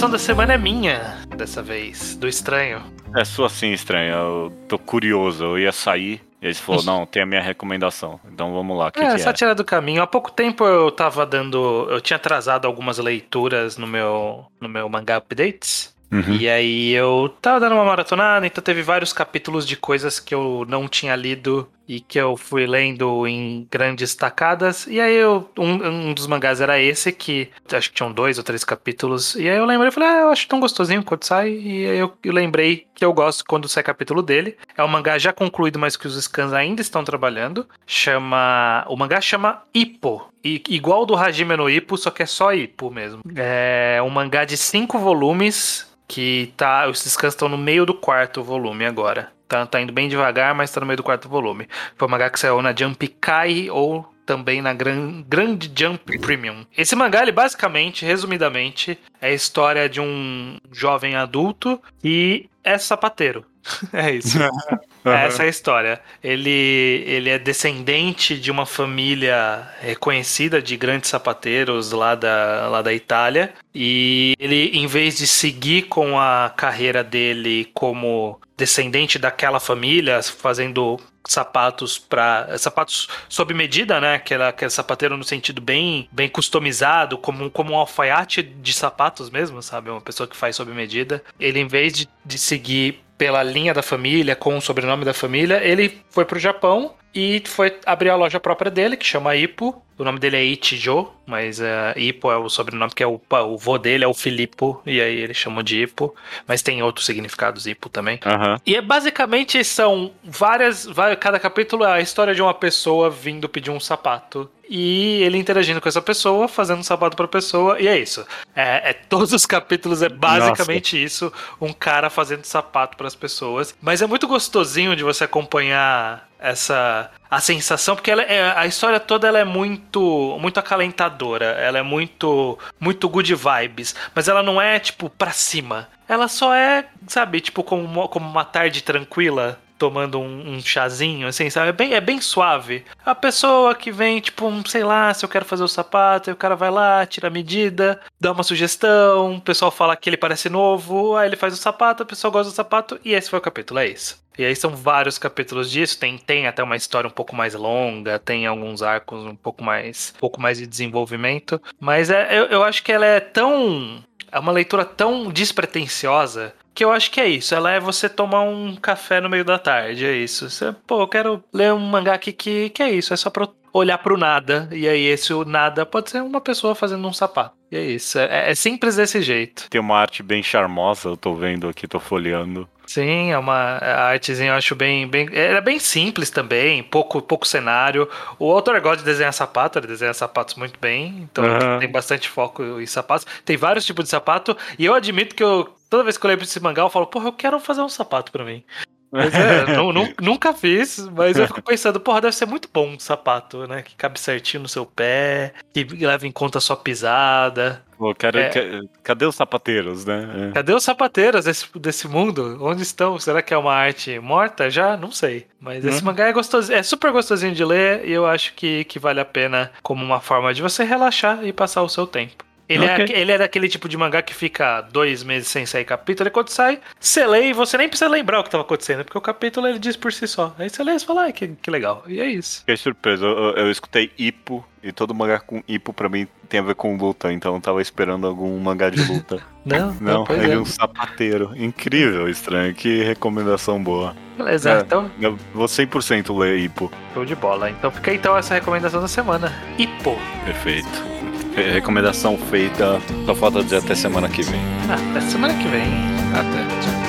[0.00, 2.82] Recomendação da semana é minha, dessa vez, do estranho.
[3.14, 4.14] É sua sim, estranho.
[4.14, 5.44] Eu tô curioso.
[5.44, 6.22] Eu ia sair.
[6.40, 8.18] E você falou, não, tem a minha recomendação.
[8.32, 8.90] Então vamos lá.
[8.90, 9.32] Que, é, que só é?
[9.34, 10.00] tirar do caminho.
[10.00, 11.86] Há pouco tempo eu tava dando.
[11.90, 15.94] Eu tinha atrasado algumas leituras no meu, no meu mangá updates.
[16.10, 16.36] Uhum.
[16.36, 20.64] E aí eu tava dando uma maratonada, então teve vários capítulos de coisas que eu
[20.66, 24.86] não tinha lido e que eu fui lendo em grandes tacadas.
[24.86, 28.44] E aí eu, um, um dos mangás era esse, que acho que tinham dois ou
[28.44, 29.34] três capítulos.
[29.34, 31.50] E aí eu lembrei, falei, ah, eu acho tão gostosinho quando sai.
[31.50, 34.56] E aí eu, eu lembrei que eu gosto quando sai capítulo dele.
[34.76, 37.66] É um mangá já concluído, mas que os scans ainda estão trabalhando.
[37.84, 38.84] Chama.
[38.88, 40.30] O mangá chama Ippo.
[40.44, 43.20] I, igual do Hajime no Ippo, só que é só Ippo mesmo.
[43.34, 46.88] É um mangá de cinco volumes que tá.
[46.88, 49.32] Os descansos estão no meio do quarto volume agora.
[49.50, 51.68] Tá, tá indo bem devagar, mas tá no meio do quarto volume.
[51.96, 56.64] Foi um mangá que saiu na Jump Kai ou também na Gran, Grande Jump Premium.
[56.78, 63.44] Esse mangá, ele basicamente, resumidamente, é a história de um jovem adulto e é sapateiro.
[63.92, 64.38] é isso.
[65.04, 66.00] Essa é a história.
[66.22, 72.92] Ele, ele é descendente de uma família reconhecida de grandes sapateiros lá da, lá da
[72.92, 73.54] Itália.
[73.74, 81.00] E ele, em vez de seguir com a carreira dele como descendente daquela família, fazendo
[81.26, 84.14] sapatos para sapatos sob medida, né?
[84.14, 89.62] Aquela, aquele sapateiro no sentido bem bem customizado, como, como um alfaiate de sapatos mesmo,
[89.62, 89.90] sabe?
[89.90, 91.22] Uma pessoa que faz sob medida.
[91.38, 95.62] Ele, em vez de, de seguir pela linha da família, com o sobrenome da família,
[95.62, 99.82] ele foi pro Japão e foi abrir a loja própria dele, que chama Ippo.
[99.98, 103.58] O nome dele é Ichijo, mas uh, Ippo é o sobrenome, que é o, o
[103.58, 106.14] vô dele é o Filippo, e aí eles chamam de Ippo.
[106.48, 108.18] Mas tem outros significados Ippo também.
[108.24, 108.58] Aham.
[108.64, 113.46] E é basicamente são várias, vai- Cada capítulo é a história de uma pessoa vindo
[113.46, 114.50] pedir um sapato.
[114.66, 118.24] E ele interagindo com essa pessoa, fazendo um sapato pra pessoa, e é isso.
[118.56, 121.30] É, é- todos os capítulos é basicamente isso:
[121.60, 123.74] um cara fazendo sapato pras pessoas.
[123.82, 128.98] Mas é muito gostosinho de você acompanhar essa a sensação porque ela é, a história
[128.98, 134.60] toda ela é muito muito acalentadora ela é muito muito good vibes mas ela não
[134.60, 139.58] é tipo pra cima ela só é sabe tipo como uma, como uma tarde tranquila
[139.80, 141.70] tomando um, um chazinho, assim, sabe?
[141.70, 142.84] É bem, é bem suave.
[143.02, 146.34] A pessoa que vem, tipo, um, sei lá, se eu quero fazer o sapato, aí
[146.34, 150.18] o cara vai lá, tira a medida, dá uma sugestão, o pessoal fala que ele
[150.18, 153.38] parece novo, aí ele faz o sapato, a pessoa gosta do sapato, e esse foi
[153.38, 154.22] o capítulo, é isso.
[154.40, 158.18] E aí são vários capítulos disso, tem, tem até uma história um pouco mais longa,
[158.18, 162.64] tem alguns arcos um pouco mais, um pouco mais de desenvolvimento, mas é, eu, eu
[162.64, 167.28] acho que ela é tão é uma leitura tão despretensiosa que eu acho que é
[167.28, 167.54] isso.
[167.54, 170.48] Ela é você tomar um café no meio da tarde, é isso.
[170.48, 173.46] Você, pô, eu quero ler um mangá aqui que, que é isso, é só pra
[173.74, 174.70] olhar pro nada.
[174.72, 177.54] E aí esse nada pode ser uma pessoa fazendo um sapato.
[177.70, 178.18] E é isso.
[178.18, 179.68] É, é simples desse jeito.
[179.68, 182.66] Tem uma arte bem charmosa, eu tô vendo aqui, tô folheando.
[182.90, 185.28] Sim, é uma a artezinha eu acho bem, bem.
[185.32, 188.10] É bem simples também, pouco, pouco cenário.
[188.36, 191.78] O autor gosta de desenhar sapato, ele desenha sapatos muito bem, então Aham.
[191.78, 193.24] tem bastante foco em sapatos.
[193.44, 196.44] Tem vários tipos de sapato, e eu admito que eu, toda vez que eu lembro
[196.44, 198.64] desse mangá, eu falo, porra, eu quero fazer um sapato pra mim.
[199.12, 202.98] Mas é, nu- nunca fiz, mas eu fico pensando, porra, deve ser muito bom um
[202.98, 203.82] sapato, né?
[203.82, 207.84] Que cabe certinho no seu pé, que leva em conta a sua pisada.
[208.00, 208.80] Pô, quero, É.
[209.02, 210.52] cadê os sapateiros, né?
[210.54, 212.56] Cadê os sapateiros desse, desse mundo?
[212.58, 213.18] Onde estão?
[213.18, 214.70] Será que é uma arte morta?
[214.70, 214.96] Já?
[214.96, 215.46] Não sei.
[215.60, 216.06] Mas esse Hum.
[216.06, 219.24] mangá é gostoso, é super gostosinho de ler e eu acho que, que vale a
[219.26, 222.42] pena como uma forma de você relaxar e passar o seu tempo.
[222.72, 223.04] Ele, é, Ok.
[223.04, 226.30] aque- ele é daquele tipo de mangá que fica dois meses sem sair capítulo, e
[226.30, 229.20] quando sai, você lê e você nem precisa lembrar o que estava acontecendo, porque o
[229.20, 230.54] capítulo ele diz por si só.
[230.58, 232.04] Aí você lê e você fala, ai, que, que legal.
[232.06, 232.60] E é isso.
[232.60, 233.24] Fiquei surpreso.
[233.26, 236.96] Eu, eu- escutei Ipo e todo mangá com Ipo pra mim tem a ver com
[236.96, 239.42] luta, então eu tava esperando algum mangá de luta.
[239.64, 240.58] Não, Não, pois é é.
[240.58, 241.52] um sapateiro.
[241.56, 242.74] Incrível, estranho.
[242.74, 244.16] Que recomendação boa.
[244.38, 244.80] Beleza, É.
[244.80, 246.90] então, Eu vou 100% ler Ipo.
[247.14, 247.68] show de bola.
[247.68, 249.52] Então fica então essa recomendação da semana.
[249.78, 250.16] Ipo.
[250.44, 251.29] Perfeito.
[251.54, 253.00] Recomendação feita.
[253.26, 254.60] Só falta dizer até semana que vem.
[254.88, 255.88] Até semana que vem.
[256.34, 256.99] Até.